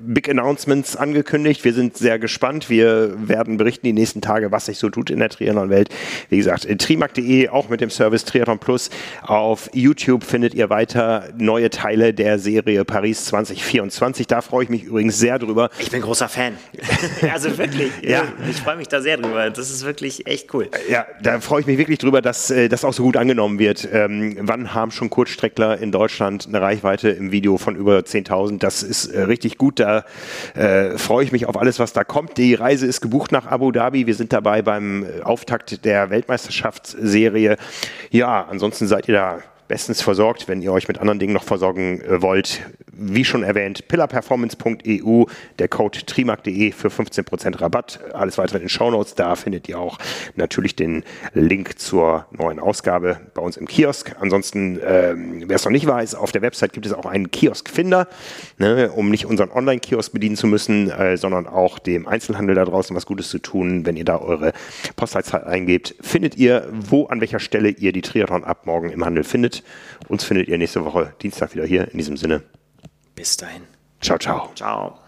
[0.00, 1.62] Big Announcements angekündigt.
[1.64, 2.70] Wir sind sehr gespannt.
[2.70, 5.90] Wir werden berichten die nächsten Tage, was sich so tut in der Triathlon-Welt.
[6.30, 8.88] Wie gesagt, trimark.de, auch mit dem Service Triathlon Plus.
[9.22, 14.26] Auf YouTube findet ihr weiter neue Teile der Serie Paris 2024.
[14.26, 15.68] Da freue ich mich übrigens sehr drüber.
[15.78, 16.56] Ich bin großer Fan.
[17.32, 17.92] also wirklich.
[18.02, 18.22] ja.
[18.48, 19.50] Ich freue mich da sehr drüber.
[19.50, 20.70] Das ist wirklich echt cool.
[20.88, 23.86] Ja, da freue ich mich wirklich drüber, dass äh, das auch so gut angenommen wird.
[23.92, 28.58] Ähm, wann haben schon Kurzstreckler in Deutschland eine Reihe Reichweite im Video von über 10.000.
[28.58, 29.80] Das ist äh, richtig gut.
[29.80, 30.04] Da
[30.54, 32.38] äh, freue ich mich auf alles, was da kommt.
[32.38, 34.06] Die Reise ist gebucht nach Abu Dhabi.
[34.06, 37.56] Wir sind dabei beim äh, Auftakt der Weltmeisterschaftsserie.
[38.10, 39.38] Ja, ansonsten seid ihr da
[39.68, 42.62] bestens versorgt, wenn ihr euch mit anderen Dingen noch versorgen äh, wollt.
[43.00, 45.24] Wie schon erwähnt, pillarperformance.eu,
[45.60, 48.00] der Code trimark.de für 15% Rabatt.
[48.12, 49.14] Alles weitere in den Shownotes.
[49.14, 49.98] Da findet ihr auch
[50.34, 54.16] natürlich den Link zur neuen Ausgabe bei uns im Kiosk.
[54.18, 58.08] Ansonsten, ähm, wer es noch nicht weiß, auf der Website gibt es auch einen Kioskfinder,
[58.56, 62.96] ne, um nicht unseren Online-Kiosk bedienen zu müssen, äh, sondern auch dem Einzelhandel da draußen
[62.96, 63.86] was Gutes zu tun.
[63.86, 64.52] Wenn ihr da eure
[64.96, 69.22] Postleitzahl eingebt, findet ihr, wo, an welcher Stelle ihr die Triathlon ab morgen im Handel
[69.22, 69.57] findet.
[70.08, 71.90] Uns findet ihr nächste Woche Dienstag wieder hier.
[71.90, 72.42] In diesem Sinne.
[73.14, 73.62] Bis dahin.
[74.00, 74.52] Ciao, ciao.
[74.54, 74.98] Ciao.